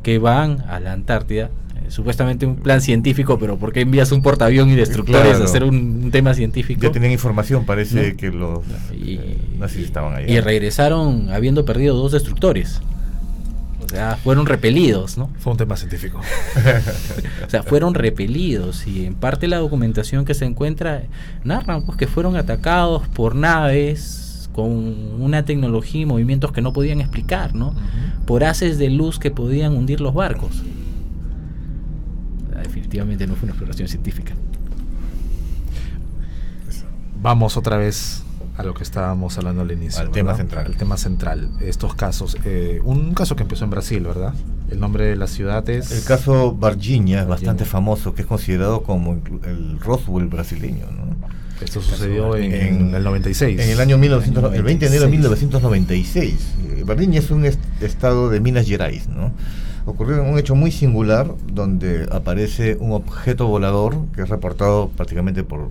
[0.04, 1.50] que van a la Antártida
[1.90, 5.44] supuestamente un plan científico, pero ¿por qué envías un portaavión y destructores Claro.
[5.44, 6.80] a hacer un, un tema científico?
[6.82, 8.18] Ya tenían información, parece ¿No?
[8.18, 8.60] que los
[8.94, 10.26] y, eh, nazis estaban ahí.
[10.32, 12.82] y regresaron habiendo perdido dos destructores.
[13.84, 15.30] O sea, fueron repelidos, ¿no?
[15.40, 16.22] Fue un tema científico.
[17.46, 21.04] O sea, fueron repelidos y en parte la documentación que se encuentra
[21.44, 27.02] narran pues que fueron atacados por naves con una tecnología y movimientos que no podían
[27.02, 27.74] explicar, ¿no?
[28.26, 30.64] Por haces de luz que podían hundir los barcos.
[32.52, 34.34] Sea, Definitivamente no fue una exploración científica.
[37.22, 38.24] Vamos otra vez
[38.58, 40.02] a lo que estábamos hablando al inicio.
[40.02, 40.38] Al tema ¿verdad?
[40.42, 40.66] central.
[40.66, 41.50] Al tema central.
[41.62, 42.38] Estos casos.
[42.46, 44.34] Eh, un caso que empezó en Brasil, ¿verdad?
[44.70, 45.92] El nombre de la ciudad es.
[45.92, 50.86] El caso Varginha es bastante famoso, que es considerado como el Roswell brasileño.
[50.92, 51.21] ¿no?
[51.64, 53.60] Esto sucedió en, En- el 96.
[53.60, 55.50] En el año 1900, el 20 de enero de 96.
[55.52, 56.80] 1996.
[56.80, 59.08] Eh, Varginha es un est- estado de Minas Gerais.
[59.08, 59.32] ¿no?
[59.86, 65.70] Ocurrió un hecho muy singular donde aparece un objeto volador que es reportado prácticamente por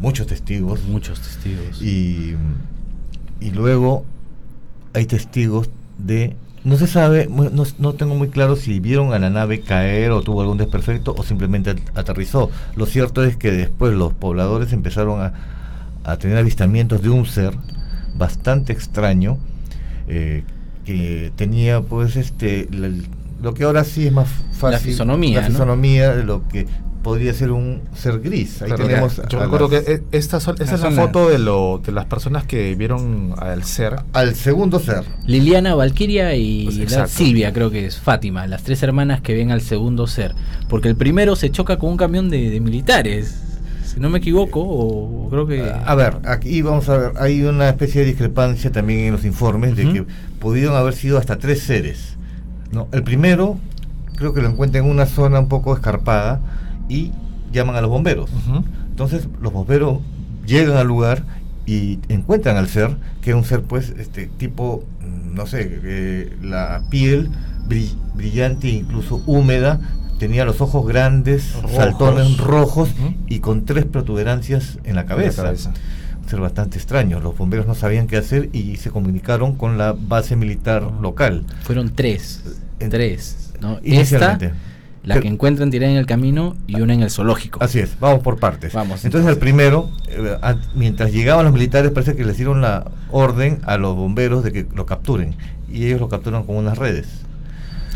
[0.00, 0.82] muchos testigos.
[0.84, 1.80] Muchos testigos.
[1.82, 2.34] Y,
[3.40, 4.04] y luego
[4.94, 6.36] hay testigos de...
[6.66, 10.20] No se sabe, no, no tengo muy claro si vieron a la nave caer o
[10.22, 12.50] tuvo algún desperfecto o simplemente at- aterrizó.
[12.74, 15.32] Lo cierto es que después los pobladores empezaron a,
[16.02, 17.54] a tener avistamientos de un ser
[18.16, 19.38] bastante extraño
[20.08, 20.42] eh,
[20.84, 22.90] que tenía pues este la-
[23.42, 25.52] lo que ahora sí es más fácil fisonomía, la ¿no?
[25.54, 26.66] fisonomía de lo que
[27.06, 30.40] podría ser un ser gris ahí Pero tenemos yo a recuerdo las- que e- esta,
[30.40, 33.94] son- esta es la foto de, lo, de las personas que vieron al ser.
[34.12, 37.06] al segundo ser Liliana, Valquiria y Pues la.
[37.06, 40.34] Silvia, creo que es Fátima, las tres hermanas que ven al segundo ser.
[40.68, 43.40] Porque el primero se choca con un camión de, de militares,
[43.84, 45.62] si no me equivoco, o creo que...
[45.62, 49.76] A ver, aquí vamos a ver, hay una especie de discrepancia también en los informes
[49.76, 49.92] de Ujú.
[49.94, 50.06] que
[50.40, 52.16] pudieron haber sido hasta tres seres.
[52.72, 52.88] ¿no?
[52.92, 53.58] El primero,
[54.16, 56.40] creo que lo encuentran en una zona un poco escarpada
[56.88, 57.12] y
[57.52, 58.30] llaman a los bomberos.
[58.90, 59.98] Entonces los bomberos
[60.46, 61.24] llegan al lugar
[61.66, 64.84] y encuentran al ser, que es un ser pues este tipo,
[65.32, 67.30] no sé, eh, la piel
[67.68, 69.80] bri- brillante, incluso húmeda,
[70.18, 71.72] tenía los ojos grandes, Rojos.
[71.72, 72.90] saltones rojos
[73.26, 75.52] y con tres protuberancias en la cabeza.
[76.28, 77.20] ser bastante extraño.
[77.20, 81.44] Los bomberos no sabían qué hacer y se comunicaron con la base militar local.
[81.62, 82.42] Fueron tres.
[82.80, 83.52] En- tres.
[83.60, 83.74] ¿no?
[83.76, 84.52] Esta, Inicialmente.
[85.06, 87.62] La Pero- que encuentran tirada en el camino y una en el zoológico.
[87.62, 88.74] Así es, vamos por partes.
[88.74, 89.38] Vamos, entonces, el entonces.
[89.38, 90.36] primero, eh,
[90.74, 94.66] mientras llegaban los militares, parece que les dieron la orden a los bomberos de que
[94.74, 95.34] lo capturen.
[95.72, 97.06] Y ellos lo capturan con unas redes.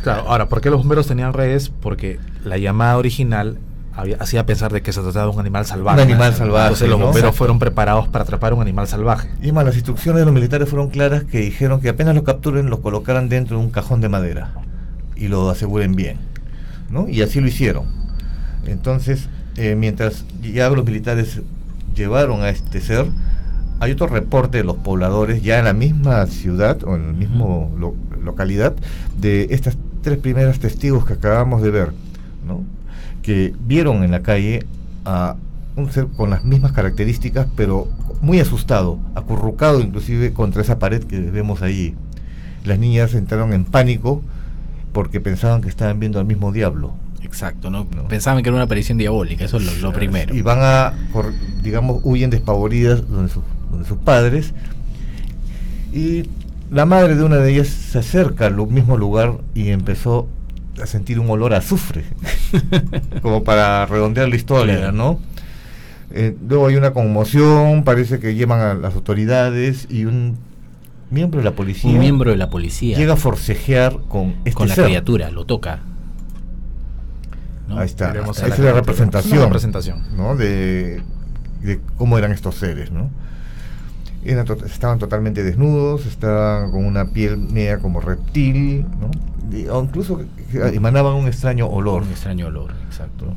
[0.03, 1.69] Claro, ahora, ¿por qué los bomberos tenían redes?
[1.69, 3.59] Porque la llamada original
[3.95, 5.97] había- hacía pensar de que se trataba de un animal salvaje.
[6.03, 9.29] Un animal salvaje, Entonces los bomberos fueron preparados para atrapar un animal salvaje.
[9.43, 12.71] Y más, las instrucciones de los militares fueron claras que dijeron que apenas lo capturen,
[12.71, 14.53] lo colocaran dentro de un cajón de madera
[15.17, 16.30] y lo aseguren bien.
[16.91, 17.09] ¿No?
[17.09, 17.85] Y así lo hicieron.
[18.67, 21.41] Entonces, eh, mientras ya los militares
[21.95, 23.07] llevaron a este ser,
[23.81, 27.45] hay otro reporte de los pobladores ya en la misma ciudad o en la misma
[27.79, 28.75] lo- localidad
[29.19, 31.93] de estas tres primeras testigos que acabamos de ver,
[32.47, 32.63] ¿no?
[33.23, 34.67] que vieron en la calle
[35.05, 35.37] a
[35.77, 37.89] un ser con las mismas características, pero
[38.21, 41.95] muy asustado, acurrucado inclusive contra esa pared que vemos ahí.
[42.65, 44.23] Las niñas entraron en pánico
[44.93, 46.95] porque pensaban que estaban viendo al mismo diablo.
[47.23, 47.87] Exacto, ¿no?
[47.95, 48.09] No.
[48.09, 50.35] Pensaban que era una aparición diabólica, eso es lo, lo primero.
[50.35, 54.53] Y van a, cor- digamos, huyen despavoridas donde, sus- donde sus padres.
[55.93, 56.25] Y
[56.71, 60.29] la madre de una de ellas se acerca al mismo lugar y empezó
[60.83, 62.05] a sentir un olor a azufre,
[63.23, 64.93] como para redondear la historia, Claro.
[64.93, 65.21] ¿no?
[66.13, 70.37] Eh, luego hay una conmoción, parece que llevan a las autoridades y un
[71.11, 74.69] miembro de la policía Un miembro de la policía llega a forcejear con este con
[74.69, 74.85] la ser.
[74.87, 75.81] criatura, lo toca.
[77.69, 77.79] ¿no?
[77.79, 78.11] Ahí está.
[78.11, 78.73] Esa la es la criatura.
[78.73, 79.39] representación.
[79.39, 80.03] Una representación.
[80.17, 80.37] ¿no?
[80.37, 81.03] De,
[81.63, 83.11] de cómo eran estos seres, ¿no?
[84.25, 89.11] Eran to- estaban totalmente desnudos, estaban con una piel media como reptil, ¿no?
[89.57, 90.21] y- o incluso
[90.53, 92.03] emanaban un extraño olor.
[92.03, 93.35] Un extraño olor, exacto.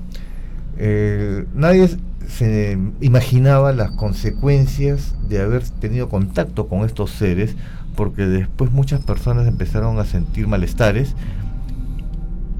[0.78, 1.88] Eh, nadie
[2.28, 7.56] se imaginaba las consecuencias de haber tenido contacto con estos seres,
[7.96, 11.16] porque después muchas personas empezaron a sentir malestares,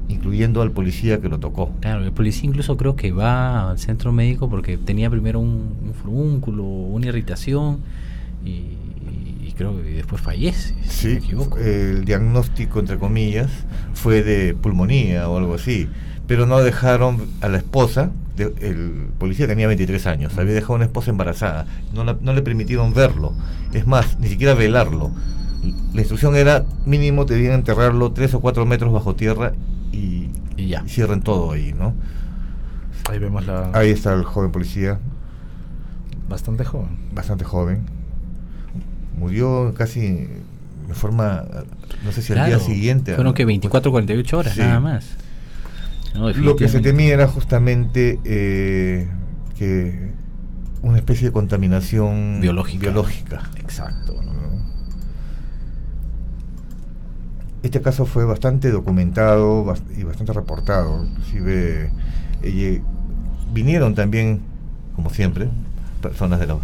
[0.08, 1.70] incluyendo al policía que lo tocó.
[1.80, 6.42] Claro, el policía incluso creo que va al centro médico porque tenía primero un, un
[6.92, 7.80] una irritación
[8.44, 8.78] y,
[9.46, 11.58] y creo que después fallece, si no me Sí, equivoco.
[11.58, 13.50] el diagnóstico, entre comillas,
[13.94, 15.88] fue de pulmonía o algo así,
[16.26, 20.76] pero no dejaron a la esposa, de- el policía tenía 23 años, había dejado a
[20.76, 23.32] una esposa embarazada, no, la- no le permitieron verlo,
[23.72, 25.10] es más, ni siquiera velarlo.
[25.94, 29.52] La instrucción era mínimo debían enterrarlo 3 o 4 metros bajo tierra
[29.92, 30.82] y, Y ya.
[30.86, 31.94] cierren todo ahí, ¿no?
[33.10, 33.70] Ahí vemos la...
[33.72, 34.98] Ahí está el joven policía,
[36.28, 36.88] Bastante joven.
[37.14, 37.84] bastante joven,
[39.18, 40.26] murió casi
[40.88, 41.44] de forma,
[42.04, 43.14] no sé si al día siguiente.
[43.14, 44.60] Fueron que 24, 48 horas, Sí.
[44.60, 45.16] nada más.
[46.14, 49.08] No, Lo que se temía era justamente eh,
[49.58, 50.12] que
[50.82, 52.80] una especie de contaminación Biológica.
[52.82, 54.14] biológica, Exacto.
[54.22, 54.34] ¿no?
[57.62, 61.04] Este caso fue bastante documentado y bastante reportado.
[61.06, 61.90] Inclusive
[62.42, 62.82] eh,
[63.52, 64.40] vinieron también,
[64.94, 65.48] como siempre,
[66.02, 66.58] personas de, la-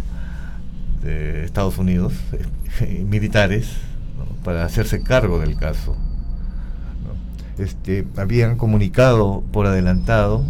[1.03, 2.13] de Estados Unidos,
[2.81, 3.71] eh, militares,
[4.17, 4.25] ¿no?
[4.43, 5.97] para hacerse cargo del caso.
[7.61, 10.43] Este, habían comunicado por adelantado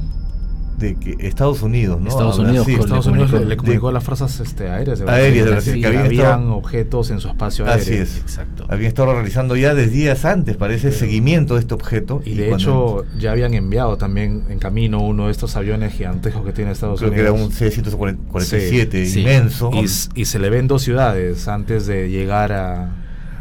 [0.77, 2.07] de que Estados Unidos, ¿no?
[2.09, 4.67] Estados Unidos Brasil, Estados le Unidos le, comunicó- le comunicó de- a las fuerzas este,
[4.69, 7.65] aéreas de Aéreas de Brasil Brasil, que que habían habían estado- objetos en su espacio
[7.67, 7.81] aéreo.
[7.83, 8.17] Así es.
[8.17, 8.65] Exacto.
[8.67, 12.21] Habían estado realizando ya desde días antes, parece, Pero- seguimiento de este objeto.
[12.25, 16.43] Y de cuando- hecho ya habían enviado también en camino uno de estos aviones gigantescos
[16.43, 17.49] que tiene Estados creo que era Unidos.
[17.49, 19.19] un C-147 Sí, sí.
[19.21, 19.69] inmenso.
[19.73, 22.89] y, s- y se le ve en dos ciudades antes de llegar a...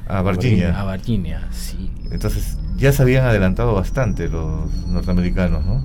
[0.08, 0.78] A Virginia.
[0.78, 1.90] A Virginia, sí.
[2.10, 5.84] Entonces ya se habían adelantado bastante los norteamericanos, ¿no?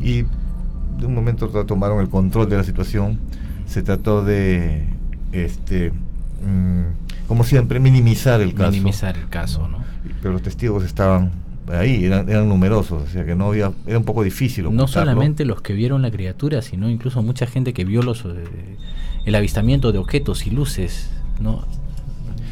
[0.00, 3.18] Y de un momento a otro tomaron el control de la situación.
[3.66, 4.84] Se trató de,
[5.32, 8.70] este, mm, como siempre, minimizar el caso.
[8.70, 9.78] Minimizar el caso, ¿no?
[10.22, 11.32] Pero los testigos estaban
[11.72, 14.72] ahí, eran, eran numerosos, o sea que no había, era un poco difícil.
[14.74, 18.76] No solamente los que vieron la criatura, sino incluso mucha gente que vio los, eh,
[19.26, 21.66] el avistamiento de objetos y luces, ¿no?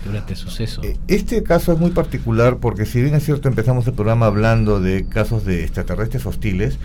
[0.07, 0.83] Durante el suceso.
[0.83, 4.81] Eh, Este caso es muy particular porque si bien es cierto empezamos el programa hablando
[4.81, 6.79] de casos de extraterrestres hostiles,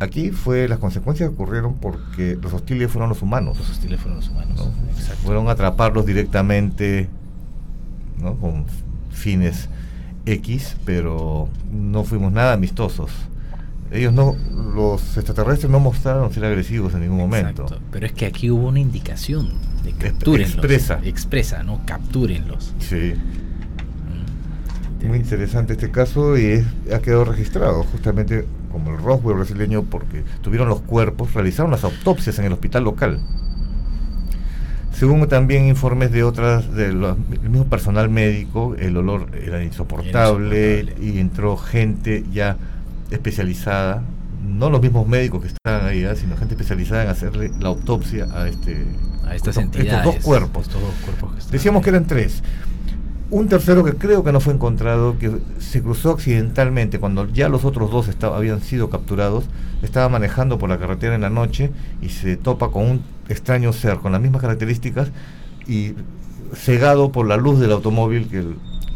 [0.00, 3.58] aquí fue las consecuencias ocurrieron porque los hostiles fueron los humanos.
[3.58, 4.56] Los hostiles fueron los humanos.
[4.58, 4.90] ¿no?
[4.90, 5.22] Exacto.
[5.24, 7.08] Fueron a atraparlos directamente
[8.18, 8.34] ¿no?
[8.36, 8.66] con
[9.10, 9.68] fines
[10.26, 13.10] X, pero no fuimos nada amistosos.
[13.90, 14.34] Ellos no,
[14.74, 17.64] los extraterrestres no mostraron ser agresivos en ningún momento.
[17.64, 17.84] Exacto.
[17.90, 19.50] Pero es que aquí hubo una indicación
[19.90, 20.52] captúrenlos.
[20.54, 21.00] expresa.
[21.02, 21.80] Expresa, ¿no?
[21.84, 22.72] Captúrenlos.
[22.78, 23.14] Sí.
[25.02, 25.06] Mm.
[25.08, 30.22] Muy interesante este caso y es- ha quedado registrado justamente como el Roswell brasileño porque
[30.40, 33.20] tuvieron los cuerpos, realizaron las autopsias en el hospital local.
[34.92, 36.96] Según también informes de otras, del
[37.42, 41.06] mismo personal médico, el olor era insoportable, insoportable.
[41.06, 42.56] y entró gente ya
[43.10, 44.02] especializada,
[44.46, 46.14] no los mismos médicos que estaban ahí, ¿ah?
[46.14, 48.84] sino gente especializada en hacerle la autopsia a este
[49.26, 49.92] A estas estos- entidades.
[50.00, 50.62] estos dos cuerpos.
[50.66, 52.42] Estos dos cuerpos que estaban Decíamos que eran tres.
[53.30, 57.64] Un tercero que creo que no fue encontrado, que se cruzó accidentalmente cuando ya los
[57.64, 59.44] otros dos esta- habían sido capturados,
[59.82, 61.70] estaba manejando por la carretera en la noche
[62.02, 65.08] y se topa con un extraño ser con las mismas características
[65.66, 65.94] y
[66.54, 68.44] cegado por la luz del automóvil que,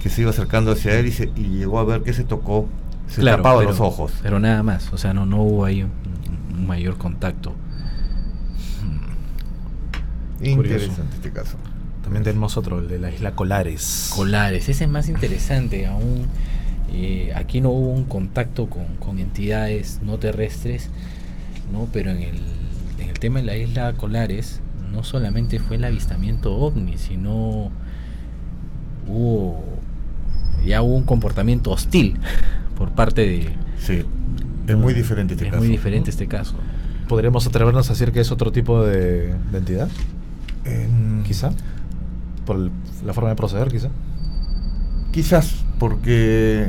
[0.02, 2.68] que se iba acercando hacia él y, se- y llegó a ver que se tocó,
[3.08, 4.12] se Claro, tapaba pero- los ojos.
[4.22, 5.90] Pero nada más, o sea, no, no hubo ahí un,
[6.58, 7.54] un mayor contacto.
[10.42, 11.56] Interesante este caso.
[12.02, 14.12] También tenemos otro, el de la isla Colares.
[14.14, 16.26] Colares, ese es más interesante aún.
[16.92, 20.88] eh, aquí no hubo un contacto con, con entidades no terrestres,
[21.72, 21.88] ¿no?
[21.92, 22.36] pero en el,
[23.00, 24.60] en el tema de la isla Colares
[24.92, 27.70] no solamente fue el avistamiento ovni, sino
[29.08, 29.64] hubo
[30.64, 32.16] ya hubo un comportamiento hostil
[32.76, 33.48] por parte de...
[33.78, 34.04] Sí,
[34.66, 35.60] es muy diferente este es caso.
[35.62, 36.54] muy diferente este caso.
[37.08, 39.88] ¿Podríamos atrevernos a decir que es otro tipo de, de entidad?
[40.66, 41.50] En- Quizá.
[42.44, 42.70] Por el-
[43.04, 43.88] la forma de proceder, quizá.
[45.12, 46.68] Quizás porque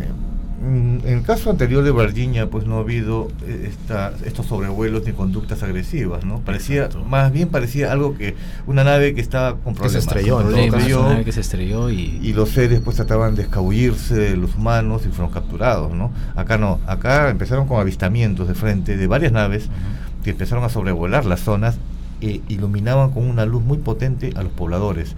[0.65, 5.11] en el caso anterior de Virginia pues no ha habido eh, esta- estos sobrevuelos ni
[5.11, 6.39] conductas agresivas, ¿no?
[6.39, 7.05] Parecía, Exacto.
[7.05, 10.07] más bien parecía algo que una nave que estaba con Que se problemas.
[10.07, 14.35] estrelló, una nave que se estrelló y, y los seres pues trataban de escabullirse de
[14.35, 16.11] los humanos y fueron capturados, ¿no?
[16.35, 20.23] Acá no, acá empezaron con avistamientos de frente de varias naves Ujú.
[20.23, 21.75] que empezaron a sobrevolar las zonas
[22.21, 25.15] e iluminaban con una luz muy potente a los pobladores.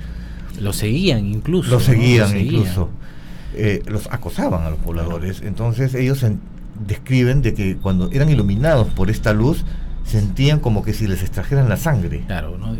[0.60, 1.70] Lo seguían incluso.
[1.70, 1.84] Lo ¿no?
[1.84, 2.90] seguían incluso.
[3.56, 5.42] eh, los acosaban a los pobladores.
[5.42, 6.26] Entonces ellos
[6.86, 9.64] describen de que cuando eran iluminados por esta luz,
[10.06, 12.24] sentían como que si les extrajeran la sangre.
[12.26, 12.76] Claro, ¿no?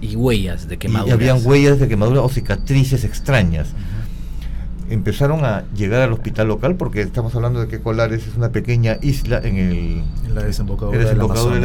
[0.00, 1.08] Y, huellas de quemaduras.
[1.08, 3.68] Y habían huellas de quemaduras o cicatrices extrañas.
[4.90, 8.98] Empezaron a llegar al hospital local porque estamos hablando de que Colares es una pequeña
[9.00, 10.02] isla en el
[10.34, 11.20] la desembocadura, del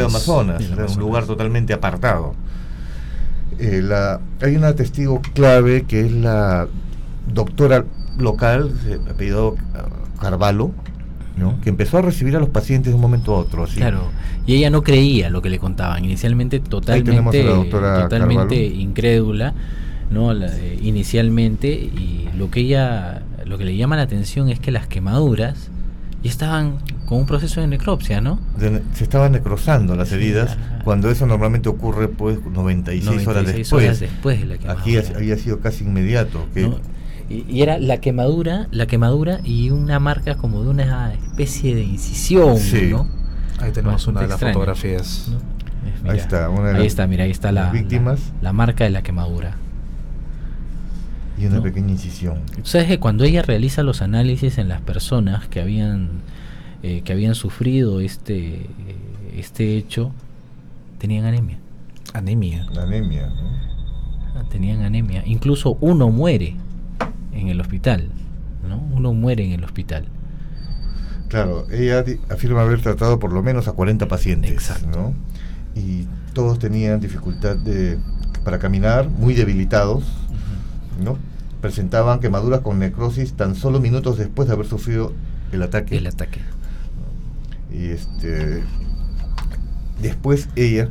[0.06, 0.64] Amazonas,
[0.96, 2.34] un lugar totalmente apartado.
[3.58, 6.68] Eh, la, hay una testigo clave que es la
[7.34, 7.84] doctora
[8.18, 8.74] local,
[9.10, 9.56] apellido
[10.22, 10.72] Carvalho,
[11.62, 13.66] que empezó a recibir a los pacientes de un momento a otro.
[13.66, 14.04] Claro,
[14.46, 19.54] y ella no creía lo que le contaban, inicialmente totalmente, totalmente incrédula,
[20.12, 20.32] ¿no?
[20.34, 24.88] Eh, inicialmente, y lo que ella, lo que le llama la atención es que las
[24.88, 25.70] quemaduras
[26.24, 28.40] ya estaban con un proceso de necropsia, ¿no?
[28.94, 34.00] se estaban necrosando las heridas, cuando eso normalmente ocurre pues 96, horas después.
[34.00, 36.46] después de la Aquí había sido casi inmediato.
[36.54, 36.70] Que
[37.30, 42.58] y, era la quemadura, la quemadura y una marca como de una especie de incisión,
[42.90, 43.08] ¿no?
[43.60, 45.32] Ahí tenemos una de las fotografías.
[46.08, 48.34] ahí está, una de ahí está, mira, ahí está la, víctimas.
[48.42, 49.56] La, marca de la quemadura.
[51.40, 52.42] Y una pequeña incisión.
[52.64, 56.22] ¿Sabes que cuando ella realiza los análisis en las personas que habían
[56.84, 58.68] eh, que habían sufrido este
[59.36, 60.12] este hecho
[60.98, 61.58] tenían anemia?
[62.14, 62.66] Anemia.
[62.78, 63.28] anemia.
[63.28, 63.70] ¿no?
[64.36, 65.24] Ah, tenían anemia.
[65.26, 66.56] Incluso uno muere
[67.34, 68.10] en el hospital,
[68.68, 68.78] ¿no?
[68.96, 70.06] Uno muere en el hospital.
[71.30, 75.14] Claro, ella afirma haber tratado por lo menos a 40 pacientes, ¿no?
[75.76, 78.00] Y todos tenían dificultad de,
[78.44, 80.04] para caminar, muy debilitados,
[81.04, 81.18] ¿no?
[81.62, 85.14] Presentaban quemaduras con necrosis tan solo minutos después de haber sufrido
[85.52, 85.98] el ataque.
[85.98, 86.42] El ataque.
[87.72, 88.64] Y este
[90.02, 90.90] después ella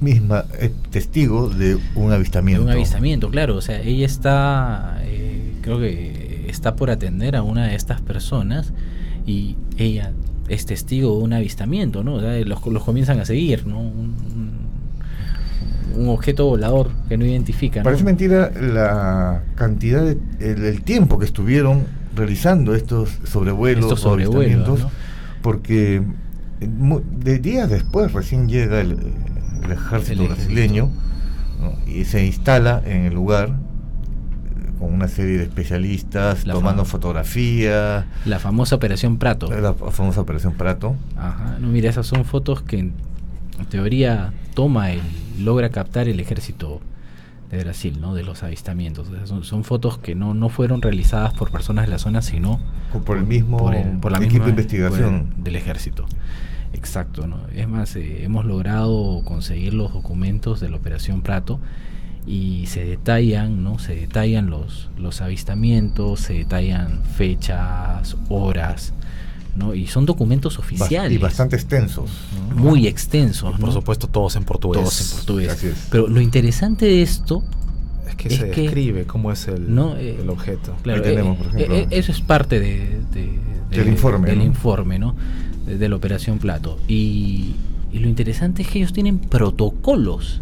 [0.00, 2.62] misma es testigo de un avistamiento.
[2.62, 3.56] De un avistamiento, claro.
[3.56, 8.72] O sea, ella está, eh, creo que está por atender a una de estas personas
[9.26, 10.12] y ella
[10.48, 12.14] es testigo de un avistamiento, ¿no?
[12.14, 13.80] O sea, los, los comienzan a seguir, ¿no?
[13.80, 14.57] Un,
[16.06, 17.82] objeto volador que no identifican.
[17.82, 21.84] Parece mentira la cantidad, de, el, tiempo que estuvieron
[22.14, 24.86] realizando estos sobrevuelos, estos sobrevuelos
[25.42, 26.02] porque
[26.60, 28.98] de días después recién llega el,
[29.64, 30.90] el ejército brasileño
[31.86, 38.04] y se instala en el lugar eh, con una serie de especialistas tomando fotografías.
[38.24, 39.48] La famosa Operación Prato.
[39.50, 40.96] La famosa Operación Prato.
[41.16, 42.90] Ajá, no, mira, esas son fotos que
[43.58, 45.00] en teoría toma el,
[45.38, 46.80] logra captar el ejército
[47.50, 48.14] de Brasil, ¿no?
[48.14, 49.08] De los avistamientos.
[49.24, 52.60] son, fotos que no, no fueron realizadas por personas de la zona, sino
[53.04, 56.06] por, el mismo por, la equipo de investigación del ejército.
[56.72, 57.38] Exacto, ¿no?
[57.54, 61.58] Es más, eh, hemos logrado conseguir los documentos de la Operación Prato
[62.26, 63.78] y se detallan, ¿no?
[63.78, 68.92] Se detallan los, los avistamientos, se detallan fechas, horas,
[69.58, 69.74] ¿no?
[69.74, 71.12] Y son documentos oficiales.
[71.12, 72.10] Y bastante extensos.
[72.54, 73.58] Muy extensos.
[73.58, 74.82] por supuesto, todos en portugués.
[74.82, 75.74] Todos en portugués.
[75.90, 77.42] Pero lo interesante de esto
[78.08, 79.66] es que se describe cómo es el,
[79.98, 80.76] eh, el objeto.
[80.82, 83.00] Claro, tenemos, eh, eso es parte de,
[83.70, 84.30] del informe.
[84.30, 85.14] Del informe, ¿no?
[85.76, 86.78] de, la Operación Plato.
[86.88, 87.54] Y,
[87.92, 90.40] lo interesante es que ellos tienen protocolos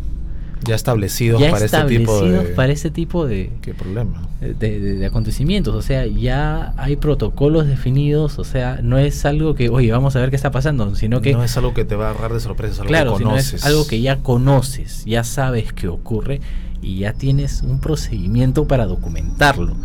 [0.64, 5.82] ya establecidos para este tipo de para ese tipo de qué problema de, acontecimientos o
[5.82, 10.30] sea ya hay protocolos definidos o sea no es algo que oye vamos a ver
[10.30, 12.72] qué está pasando sino que no es algo que te va a agarrar de sorpresa
[12.72, 16.40] es algo claro que conoces es algo que ya conoces ya sabes que ocurre
[16.82, 19.76] y ya tienes un procedimiento para documentarlo.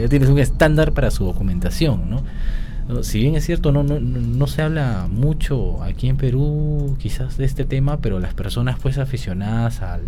[0.00, 2.22] Ya tienes un estándar para su documentación no
[3.02, 7.44] si bien es cierto, no, no, no se habla mucho aquí en Perú quizás de
[7.44, 10.02] este tema, pero las personas pues aficionadas al,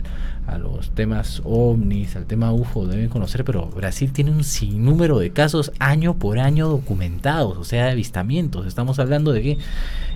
[0.47, 5.31] a los temas ovnis, al tema UFO deben conocer, pero Brasil tiene un sinnúmero de
[5.31, 8.67] casos año por año documentados, o sea, de avistamientos.
[8.67, 9.59] Estamos hablando de que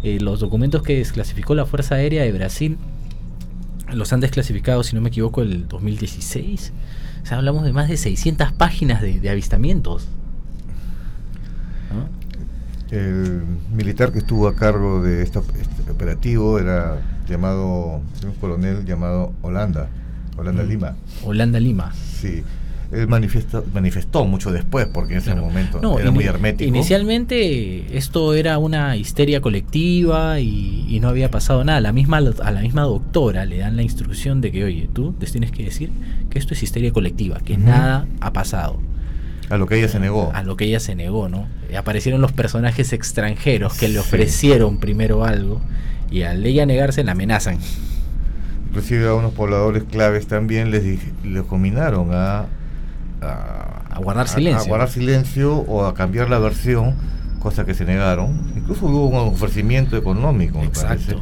[0.02, 2.78] eh, los documentos que desclasificó la Fuerza Aérea de Brasil
[3.92, 6.72] los han desclasificado, si no me equivoco, el 2016.
[7.22, 10.08] O sea, hablamos de más de 600 páginas de, de avistamientos.
[12.90, 13.42] El
[13.74, 15.40] militar que estuvo a cargo de este,
[15.90, 19.88] operativo era llamado, un coronel llamado Holanda,
[20.36, 20.68] Holanda mm.
[20.68, 20.96] Lima.
[21.24, 21.92] Holanda Lima.
[21.92, 22.44] Sí.
[22.92, 26.68] Él manifestó, manifestó mucho después, porque en ese momento era muy hermético.
[26.68, 31.80] Inicialmente esto era una histeria colectiva y, no había pasado nada.
[31.80, 35.32] La misma, a la misma doctora le dan la instrucción de que, oye, tú les
[35.32, 35.90] tienes que decir
[36.30, 38.78] que esto es histeria colectiva, que nada ha pasado.
[39.48, 40.30] A lo que ella se negó.
[40.34, 41.46] A lo que ella se negó, ¿no?
[41.76, 45.60] Aparecieron los personajes extranjeros que le ofrecieron primero algo
[46.10, 47.58] y al ella negarse la amenazan.
[48.68, 50.84] Inclusive a unos pobladores claves también les,
[51.24, 52.46] les combinaron a,
[53.96, 54.62] a guardar silencio.
[54.62, 56.94] A, guardar silencio o a cambiar la versión,
[57.38, 58.52] cosa que se negaron.
[58.54, 61.20] Incluso hubo un ofrecimiento económico, me Exacto.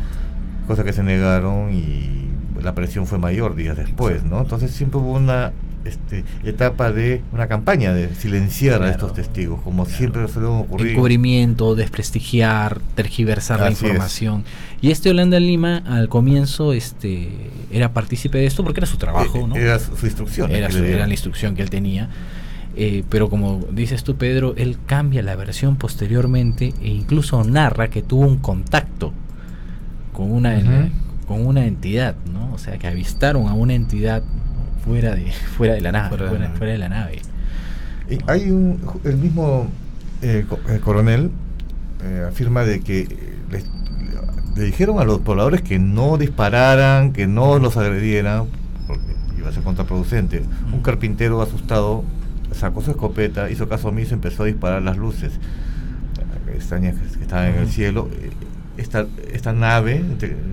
[0.66, 4.40] cosa que se negaron y la presión fue mayor días después, ¿no?
[4.40, 5.52] Entonces siempre hubo una
[5.84, 10.92] este, etapa de una campaña de silenciar a estos testigos, como siempre suele ocurrir.
[10.92, 14.44] Encubrimiento, desprestigiar, tergiversar la información.
[14.80, 17.30] Y este Holanda Lima al comienzo este,
[17.70, 19.56] era partícipe de esto porque era su trabajo, eh, ¿no?
[19.56, 20.50] Era su, instrucción.
[20.50, 22.08] Era, la instrucción que él tenía.
[22.76, 28.02] Eh, pero como dices tú, Pedro, él cambia la versión posteriormente e incluso narra que
[28.02, 29.12] tuvo un contacto
[30.12, 30.90] con una,
[31.26, 32.52] con una entidad, ¿no?
[32.52, 34.22] O sea, que avistaron a una entidad
[34.84, 36.08] fuera de, fuera de la nave.
[36.08, 37.20] Fuera, de, la nave.
[38.10, 39.68] Y hay un, el mismo
[40.22, 40.44] eh,
[40.82, 41.30] coronel
[42.02, 43.08] eh, afirma de que
[44.56, 48.46] le dijeron a los pobladores que no dispararan, que no los agredieran,
[48.86, 49.02] porque
[49.36, 50.44] iba a ser contraproducente.
[50.72, 52.04] Un carpintero asustado
[52.52, 55.32] sacó su escopeta, hizo caso omiso y empezó a disparar las luces
[56.54, 58.08] extrañas que estaban en el cielo
[58.76, 60.02] esta, esta nave,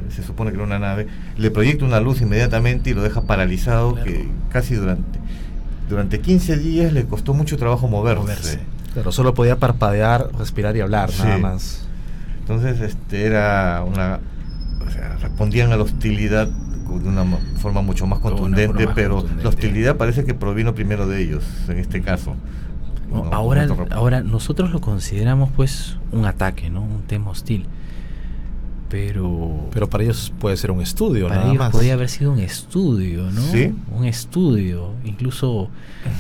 [0.10, 1.08] se supone que era una nave,
[1.38, 5.20] le proyecta una luz inmediatamente y lo deja paralizado, que casi durante,
[5.90, 8.60] durante 15 días le costó mucho trabajo moverse.
[8.94, 11.88] Pero solo podía parpadear, respirar y hablar, nada más.
[12.40, 14.20] Entonces este era una...
[14.86, 17.24] O sea, respondían a la hostilidad de una
[17.58, 22.02] forma mucho más contundente, pero la hostilidad parece que provino primero de ellos, en este
[22.02, 22.36] caso.
[23.32, 26.82] ahora, ahora nosotros lo consideramos pues un ataque, ¿no?
[26.82, 27.66] Un tema hostil
[28.92, 32.40] pero pero para ellos puede ser un estudio para nada ellos podría haber sido un
[32.40, 33.74] estudio no ¿Sí?
[33.90, 35.70] un estudio incluso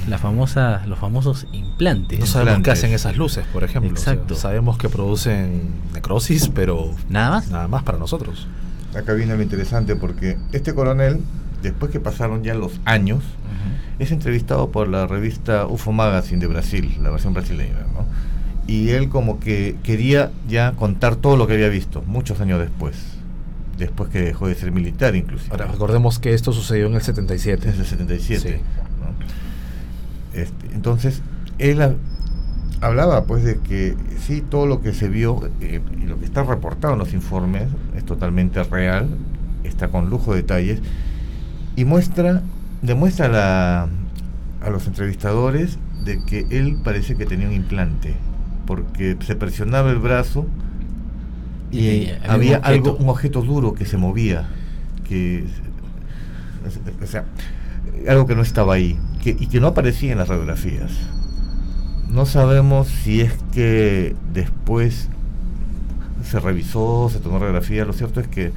[0.07, 2.19] la famosa los famosos implantes.
[2.19, 3.91] No sabemos qué hacen esas luces por ejemplo.
[3.91, 4.36] Exacto.
[4.36, 8.47] sabemos que producen necrosis pero nada más nada más para nosotros.
[8.95, 11.19] Acá viene lo interesante porque este coronel
[11.61, 13.24] después que pasaron ya los años
[13.99, 18.05] es entrevistado por la revista UFO Magazine de Brasil la versión brasileña no
[18.72, 22.95] y él como que quería ya contar todo lo que había visto, muchos años después,
[23.78, 25.51] después que dejó de ser militar incluso.
[25.51, 27.67] Ahora, recordemos que esto sucedió en el 77.
[27.67, 28.61] En el 77.
[30.34, 31.22] Este, entonces,
[31.59, 31.97] él
[32.80, 36.43] hablaba pues de que sí, todo lo que se vio eh, y lo que está
[36.43, 37.67] reportado en los informes
[37.97, 39.09] es totalmente real,
[39.65, 40.80] está con lujo de detalles,
[41.76, 42.41] y muestra,
[42.82, 43.89] demuestra la,
[44.61, 48.15] a los entrevistadores de que él parece que tenía un implante
[48.72, 50.45] porque se presionaba el brazo
[51.72, 54.47] y, había un algo, un objeto duro que se movía,
[55.03, 55.43] que
[57.03, 57.26] o sea,
[58.07, 60.89] algo que no estaba ahí que, y que no aparecía en las radiografías.
[62.07, 65.09] No sabemos si es que después
[66.24, 67.84] se revisó, se tomó radiografía.
[67.84, 68.53] Lo cierto es que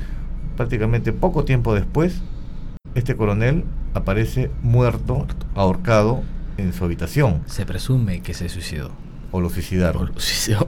[0.56, 2.22] prácticamente poco tiempo después,
[2.94, 6.22] este coronel aparece muerto, ahorcado
[6.56, 7.42] en su habitación.
[7.46, 8.92] Se presume que se suicidó
[9.34, 10.12] o lo suicidaron.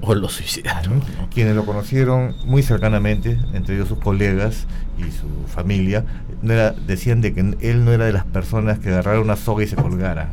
[0.00, 1.00] O lo suicidaron.
[1.32, 4.66] Quienes lo conocieron muy cercanamente, entre ellos sus colegas
[4.98, 6.04] y su familia,
[6.42, 9.62] no era, decían de que él no era de las personas que agarraron una soga
[9.62, 10.32] y se colgara.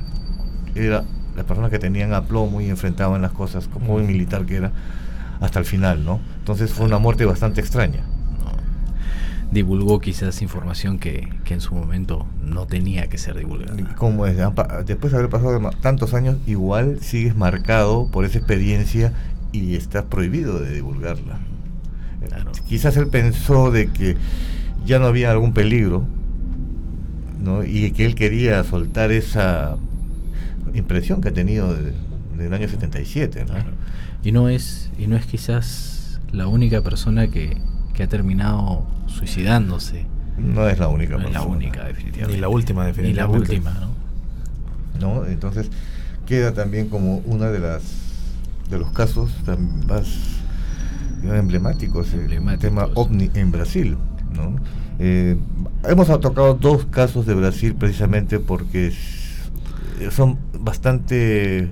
[0.73, 1.03] Era
[1.35, 4.71] las personas que tenían aplomo y enfrentaban las cosas, como un militar que era,
[5.39, 6.19] hasta el final, ¿no?
[6.39, 8.03] Entonces fue una muerte bastante extraña
[9.53, 13.77] divulgó quizás información que, en su momento no tenía que ser divulgada.
[13.95, 14.37] ¿Cómo es?
[14.85, 19.13] Después de haber pasado tantos años, igual sigues marcado por esa experiencia
[19.51, 21.39] y estás prohibido de divulgarla.
[22.67, 24.17] Quizás él pensó de que
[24.85, 26.05] ya no había algún peligro
[27.39, 27.63] ¿no?
[27.63, 29.77] y que él quería soltar esa
[30.73, 33.45] impresión que ha tenido del año 77.
[33.45, 33.53] ¿no?
[34.23, 37.57] Y, no es, y no es quizás la única persona que,
[37.93, 40.05] que ha terminado suicidándose.
[40.37, 41.17] No es la única.
[41.17, 42.35] No es la única, definitivamente.
[42.35, 43.57] Ni la última, definitivamente.
[43.57, 43.93] Ni la última,
[44.99, 45.21] ¿no?
[45.21, 45.25] ¿no?
[45.25, 45.69] Entonces
[46.25, 47.83] queda también como una de las
[48.69, 49.31] de los casos
[49.87, 50.07] más
[51.23, 53.97] emblemáticos, el tema ovni en Brasil,
[54.33, 54.55] ¿no?
[54.99, 55.37] Eh,
[55.85, 58.93] hemos tocado dos casos de Brasil precisamente porque
[60.11, 61.69] son bastante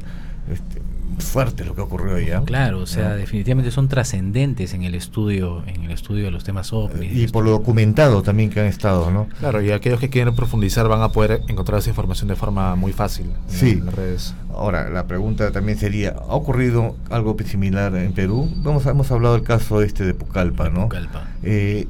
[0.52, 0.82] este,
[1.20, 2.42] fuerte lo que ocurrió allá.
[2.46, 6.74] Claro, o sea, definitivamente son trascendentes en el estudio, en el estudio de los temas
[6.74, 7.16] ovnis.
[7.16, 9.28] Y por lo documentado también que han estado, ¿no?
[9.40, 12.94] Claro, y aquellos que quieren profundizar van a poder encontrar esa información de forma muy
[12.94, 13.72] fácil sí.
[13.72, 14.36] en las redes.
[14.54, 18.50] Ahora, la pregunta también sería, ¿ha ocurrido algo similar en Perú?
[18.58, 20.84] Vamos, hemos hablado del caso este de Pucallpa, ¿no?
[20.84, 21.28] Pucallpa.
[21.44, 21.88] Eh,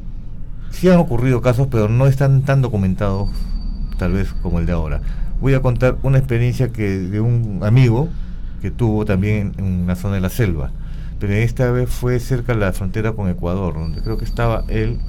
[0.72, 3.30] sí han ocurrido casos, pero no están tan documentados,
[3.98, 5.02] tal vez como el de ahora.
[5.40, 8.10] Voy a contar una experiencia que de un amigo
[8.62, 10.72] que tuvo también en una zona de la selva.
[11.20, 15.00] Pero esta vez fue cerca de la frontera con Ecuador, donde creo que estaba él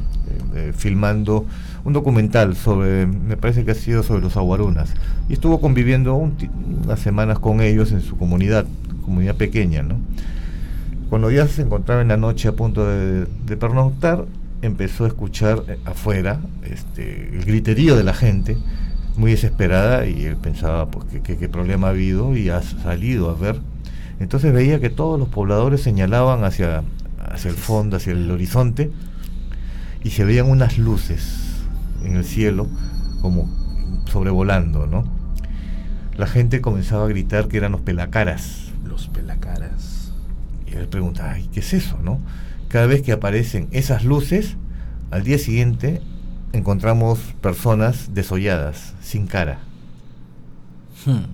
[0.55, 1.47] eh, filmando
[1.85, 4.95] un documental sobre, me parece que ha sido sobre los aguarunas,
[5.29, 8.67] y estuvo conviviendo unas semanas con ellos en su comunidad,
[9.05, 9.97] comunidad pequeña, ¿no?
[11.09, 13.27] Cuando ya se encontraba en la noche a punto de,
[13.57, 14.27] pernoctar,
[14.63, 18.57] empezó a escuchar eh, afuera este, el griterío de la gente,
[19.17, 23.61] muy desesperada, y él pensaba pues, qué problema ha habido y ha salido a ver.
[24.21, 26.83] Entonces veía que todos los pobladores señalaban hacia,
[27.19, 28.91] hacia el fondo, hacia el horizonte,
[30.05, 31.63] y se veían unas luces
[32.05, 32.69] en el cielo
[33.21, 33.49] como
[34.11, 35.05] sobrevolando, ¿no?
[36.17, 38.71] La gente comenzaba a gritar que eran los pelacaras.
[38.85, 39.93] Los pelacaras
[40.73, 41.99] y él pregunta, ¿qué es eso?
[42.03, 42.21] ¿no?
[42.69, 44.57] Cada vez que aparecen esas luces,
[45.11, 46.01] al día siguiente
[46.53, 49.59] encontramos personas desolladas, sin cara.
[51.05, 51.25] Hmm.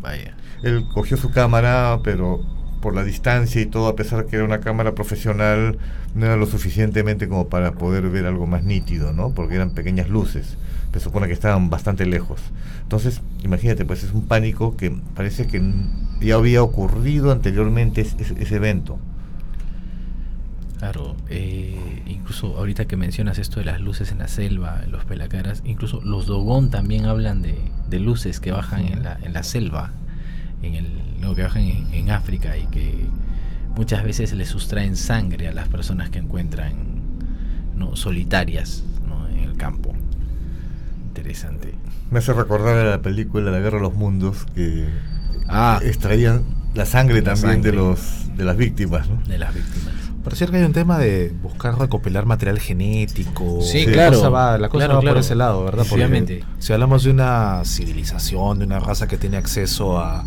[0.00, 0.36] Vaya.
[0.62, 2.40] Él cogió su cámara, pero
[2.80, 5.78] por la distancia y todo, a pesar que era una cámara profesional,
[6.14, 9.30] no era lo suficientemente como para poder ver algo más nítido, ¿no?
[9.30, 10.56] Porque eran pequeñas luces.
[10.92, 12.40] Se supone que estaban bastante lejos.
[12.82, 15.62] Entonces, imagínate, pues es un pánico que parece que
[16.20, 18.98] ya había ocurrido anteriormente ese, evento.
[20.82, 25.62] Claro, eh, incluso ahorita que mencionas esto de las luces en la selva, los pelacaras,
[25.64, 29.92] incluso los Dogón también hablan de, luces que bajan en la, en la selva,
[30.60, 33.06] en el, que bajan en, África y que
[33.76, 36.74] muchas veces le sustraen sangre a las personas que encuentran
[37.76, 37.94] ¿no?
[37.94, 38.82] solitarias
[39.36, 39.94] en el campo.
[41.06, 41.76] Interesante.
[42.10, 44.88] Me hace recordar a la película La Guerra de los Mundos que
[45.48, 46.42] ah, extraían
[46.74, 49.22] la sangre también de los de las víctimas, ¿no?
[49.28, 49.91] De las víctimas.
[50.24, 53.60] Pareciera que hay un tema de buscar recopilar material genético.
[53.60, 54.12] Sí, claro.
[54.12, 55.84] La cosa va, la cosa va por ese lado, ¿verdad?
[55.90, 56.44] Obviamente.
[56.58, 60.24] Si hablamos de una civilización, de una raza que tiene acceso a,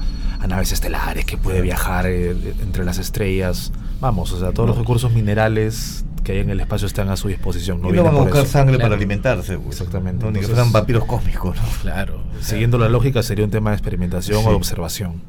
[0.48, 2.32] naves estelares, que puede viajar eh,
[2.62, 6.88] entre las estrellas, vamos, o sea, todos los recursos minerales que hay en el espacio
[6.88, 7.82] están a su disposición.
[7.82, 9.58] No, y no van a buscar sangre para alimentarse.
[9.58, 9.80] Pues.
[9.80, 10.26] Exactamente.
[10.26, 11.56] No, ni que fueran vampiros cósmicos.
[11.56, 11.64] ¿no?
[11.82, 12.22] Claro.
[12.42, 15.22] Siguiendo la lógica sería un tema de experimentación o de observación.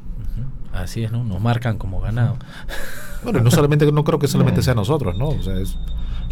[0.73, 1.23] Así es, ¿no?
[1.23, 2.37] Nos marcan como ganado.
[3.23, 5.29] Bueno, no solamente, no creo que solamente sea nosotros, ¿no?
[5.29, 5.77] O sea, es,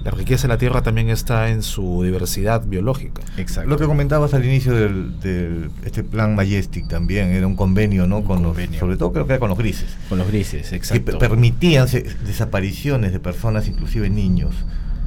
[0.06, 3.24] la riqueza de la Tierra también está en su diversidad biológica.
[3.38, 3.68] Exacto.
[3.68, 8.24] Lo que comentabas al inicio del, este plan Majestic también era un convenio, ¿no?
[8.24, 9.98] con Los, sobre todo creo que era con los grises.
[10.08, 11.12] Con los grises, exacto.
[11.12, 11.88] Que permitían
[12.24, 14.54] desapariciones de personas, inclusive niños,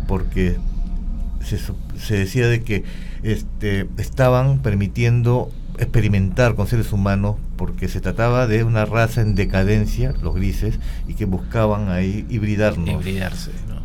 [0.09, 0.57] porque
[1.45, 1.59] se,
[1.97, 2.83] se decía de que
[3.23, 5.49] este, estaban permitiendo
[5.79, 10.79] experimentar con seres humanos porque se trataba de una raza en decadencia, los grises,
[11.09, 12.89] y que buscaban ahí hibridarnos.
[12.89, 13.83] Hibridarse, ¿no?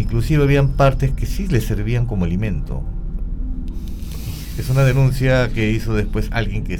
[0.00, 2.82] Inclusive habían partes que sí les servían como alimento.
[4.56, 6.78] Es una denuncia que hizo después alguien que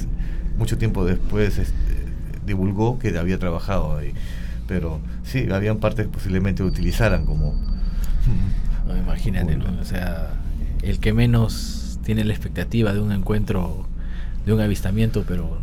[0.57, 1.75] mucho tiempo después este,
[2.47, 4.13] divulgó que había trabajado ahí.
[4.69, 7.61] Pero sí, habían partes que posiblemente utilizaran como...
[8.89, 9.67] imagínate, ¿no?
[9.81, 10.31] O sea,
[10.83, 13.87] el que menos tiene la expectativa de un encuentro,
[14.45, 15.59] de un avistamiento, pero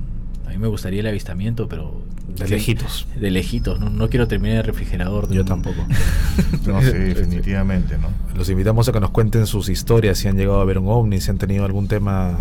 [0.46, 3.08] a mí me gustaría el avistamiento, pero de lejitos.
[3.20, 5.32] De lejitos, no, no quiero terminar el refrigerador.
[5.32, 5.86] Yo tampoco.
[6.66, 8.10] no, sí, definitivamente, ¿no?
[8.36, 11.22] Los invitamos a que nos cuenten sus historias, si han llegado a ver un ovni,
[11.22, 12.38] si han tenido algún tema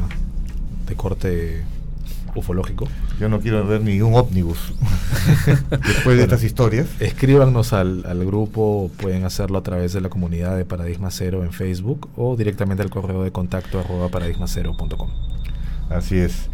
[0.87, 1.63] de corte
[2.35, 2.89] ufológico.
[3.21, 4.73] Yo no quiero ver ningún ómnibus
[5.87, 6.89] después de estas historias.
[6.99, 11.53] Escríbanos al, al, grupo, pueden hacerlo a través de la comunidad de Paradigma Cero en
[11.53, 15.11] Facebook o directamente al correo de contacto arroba paradigmacero.com.
[15.91, 16.49] Así es.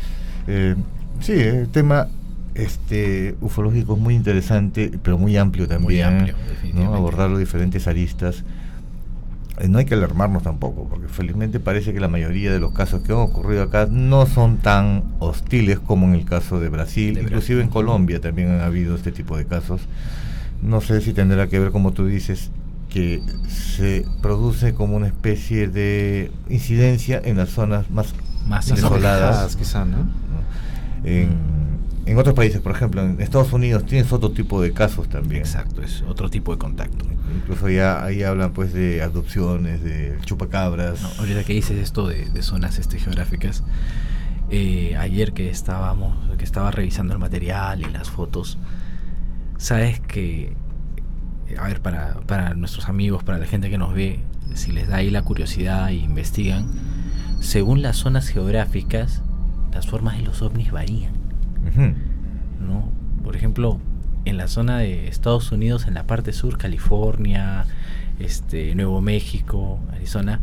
[0.49, 0.75] Eh,
[1.21, 2.09] sí, el tema
[2.55, 6.35] este ufológico es muy interesante, pero muy amplio también.
[6.75, 6.95] ¿no?
[6.95, 8.45] Abordar los diferentes aristas.
[9.59, 13.03] Eh, no hay que alarmarnos tampoco, porque felizmente parece que la mayoría de los casos
[13.03, 17.63] que han ocurrido acá no son tan hostiles como en el caso de Brasil, inclusive
[17.63, 19.81] en Colombia también han habido este tipo de casos.
[20.63, 22.51] No sé si tendrá que ver, como tú dices,
[22.89, 28.15] que se produce como una especie de incidencia en las zonas más,
[28.47, 30.07] más isoladas, quizá, ¿no?
[31.05, 31.59] En,
[32.09, 35.43] en otros países, por ejemplo, en Estados Unidos tienes otro tipo de casos también.
[35.43, 37.05] Exacto, es otro tipo de contacto.
[37.37, 41.03] Incluso ya ahí hablan pues de adopciones, de chupacabras.
[41.03, 43.63] No, ahorita que dices esto de, zonas este, geográficas,
[44.51, 48.59] eh, ayer que estábamos, que estaba revisando el material y las fotos,
[49.59, 50.57] sabes que,
[51.59, 54.21] a ver, para, para nuestros amigos, para la gente que nos ve,
[54.55, 56.71] si les da ahí la curiosidad e investigan,
[57.41, 59.23] según las zonas geográficas,
[59.79, 61.13] las formas de los ovnis varían.
[62.61, 62.91] ¿no?
[63.23, 63.79] Por ejemplo,
[64.25, 67.65] en la zona de Estados Unidos, en la parte sur, California,
[68.19, 70.41] este, Nuevo México, Arizona,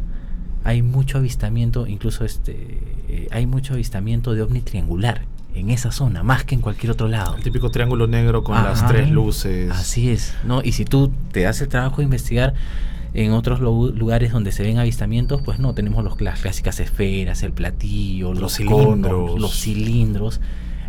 [0.63, 2.79] hay mucho avistamiento, incluso este,
[3.09, 5.23] eh, hay mucho avistamiento de ovni triangular
[5.53, 7.36] en esa zona, más que en cualquier otro lado.
[7.36, 9.69] El típico triángulo negro con las tres luces.
[9.69, 10.61] Así es, ¿no?
[10.63, 12.53] Y si tú te das el trabajo de investigar,
[13.16, 17.53] En otros lugares donde se ven avistamientos, pues no, tenemos los, las clásicas esferas, el
[17.53, 19.39] platillo, los, cilindros.
[19.39, 20.41] los cilindros.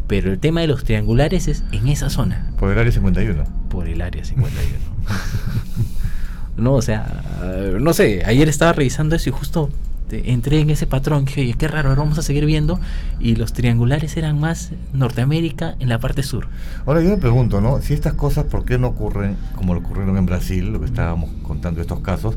[0.09, 2.51] Pero el tema de los triangulares es en esa zona.
[2.59, 3.45] Por el área 51.
[3.69, 4.77] Por el área 51.
[6.57, 7.23] no, o sea,
[7.81, 9.71] no sé, ayer estaba revisando eso y justo
[10.11, 12.81] entré en ese patrón, que oye, qué raro, ahora vamos a seguir viendo,
[13.19, 16.49] y los triangulares eran más Norteamérica en la parte sur.
[16.87, 17.81] Ahora yo me pregunto, ¿no?
[17.81, 21.31] Si estas cosas, ¿por qué no ocurren como lo ocurrieron en Brasil, lo que estábamos
[21.43, 22.37] contando estos casos,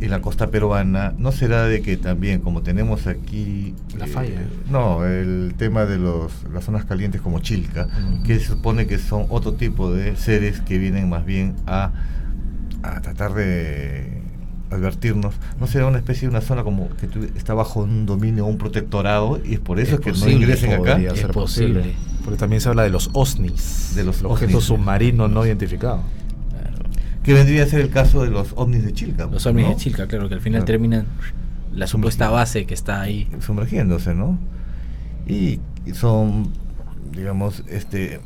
[0.00, 3.74] en la costa peruana, ¿no será de que también, como tenemos aquí...
[3.96, 4.40] La falla.
[4.40, 7.88] Eh, no, el tema de los, las zonas calientes como Chilca,
[8.24, 11.92] que se supone que son otro tipo de seres que vienen más bien a,
[12.82, 14.21] a tratar de
[14.72, 18.58] advertirnos, ¿no será una especie de una zona como que está bajo un dominio, un
[18.58, 20.98] protectorado, y es por eso que no ingresen acá?
[20.98, 21.94] Es posible.
[22.24, 26.00] Porque también se habla de los OSNIs, de los objetos submarinos no identificados.
[27.22, 29.26] Que vendría a ser el caso de los ovnis de Chilca.
[29.26, 31.06] Los ovnis de Chilca, claro, que al final terminan
[31.72, 33.28] la supuesta base que está ahí.
[33.40, 34.38] Sumergiéndose, ¿no?
[35.28, 35.60] Y
[35.92, 36.50] son,
[37.12, 38.20] digamos, este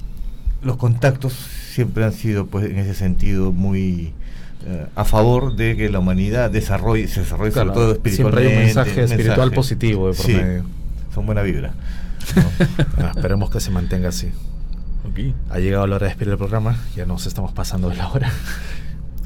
[0.63, 4.13] los contactos siempre han sido, pues, en ese sentido, muy
[4.65, 8.41] eh, a favor de que la humanidad desarrolle, se desarrolle sobre todo espiritualmente.
[8.41, 10.65] Siempre hay un mensaje espiritual positivo de por medio.
[11.15, 11.73] Son buena vibra.
[12.99, 14.33] Ah, esperemos que se mantenga así.
[15.51, 18.31] Ha llegado la hora de despedir el programa, ya nos estamos pasando de la hora.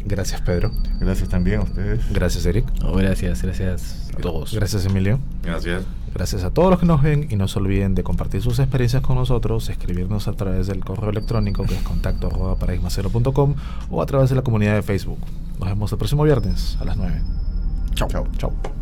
[0.04, 0.70] Gracias, Pedro.
[1.00, 2.00] Gracias también a ustedes.
[2.12, 2.66] Gracias, Eric.
[2.96, 4.54] gracias, gracias a todos.
[4.54, 5.18] Gracias, Emilio.
[5.42, 5.82] Gracias.
[6.14, 9.02] Gracias a todos los que nos ven y no se olviden de compartir sus experiencias
[9.02, 12.56] con nosotros, escribirnos a través del correo electrónico que es contacto arroba
[13.90, 15.20] o a través de la comunidad de Facebook.
[15.58, 17.22] Nos vemos el próximo viernes a las 9.
[17.94, 18.08] Chao.
[18.08, 18.26] Chao.
[18.38, 18.79] Chao.